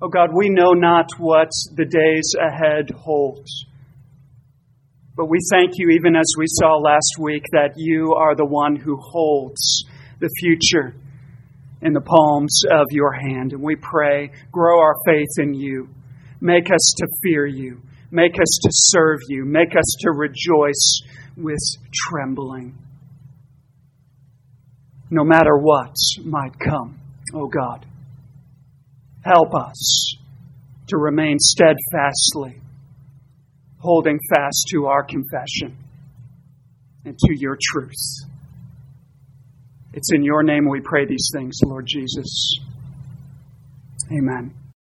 Oh 0.00 0.08
God, 0.08 0.30
we 0.32 0.48
know 0.50 0.72
not 0.72 1.10
what 1.18 1.50
the 1.74 1.84
days 1.84 2.34
ahead 2.40 2.90
hold. 2.96 3.46
But 5.20 5.28
we 5.28 5.40
thank 5.50 5.72
you, 5.76 5.90
even 5.90 6.16
as 6.16 6.32
we 6.38 6.46
saw 6.48 6.78
last 6.78 7.16
week, 7.18 7.44
that 7.52 7.74
you 7.76 8.14
are 8.14 8.34
the 8.34 8.46
one 8.46 8.74
who 8.74 8.96
holds 8.96 9.84
the 10.18 10.30
future 10.40 10.94
in 11.82 11.92
the 11.92 12.00
palms 12.00 12.62
of 12.70 12.86
your 12.90 13.12
hand. 13.12 13.52
And 13.52 13.62
we 13.62 13.76
pray, 13.76 14.30
grow 14.50 14.80
our 14.80 14.94
faith 15.04 15.28
in 15.36 15.52
you. 15.52 15.90
Make 16.40 16.72
us 16.72 16.94
to 16.96 17.06
fear 17.22 17.44
you. 17.44 17.82
Make 18.10 18.40
us 18.40 18.60
to 18.62 18.70
serve 18.72 19.18
you. 19.28 19.44
Make 19.44 19.76
us 19.76 19.94
to 20.00 20.10
rejoice 20.10 21.02
with 21.36 21.60
trembling. 21.92 22.78
No 25.10 25.22
matter 25.22 25.54
what 25.58 25.94
might 26.24 26.58
come, 26.58 26.98
O 27.34 27.42
oh 27.42 27.46
God, 27.46 27.84
help 29.22 29.54
us 29.54 30.14
to 30.86 30.96
remain 30.96 31.38
steadfastly 31.38 32.62
holding 33.80 34.18
fast 34.34 34.68
to 34.70 34.86
our 34.86 35.02
confession 35.02 35.76
and 37.04 37.18
to 37.18 37.34
your 37.34 37.58
truth. 37.72 38.26
It's 39.92 40.12
in 40.12 40.22
your 40.22 40.42
name 40.42 40.68
we 40.68 40.80
pray 40.80 41.06
these 41.06 41.30
things, 41.34 41.58
Lord 41.64 41.86
Jesus. 41.86 42.58
Amen. 44.12 44.54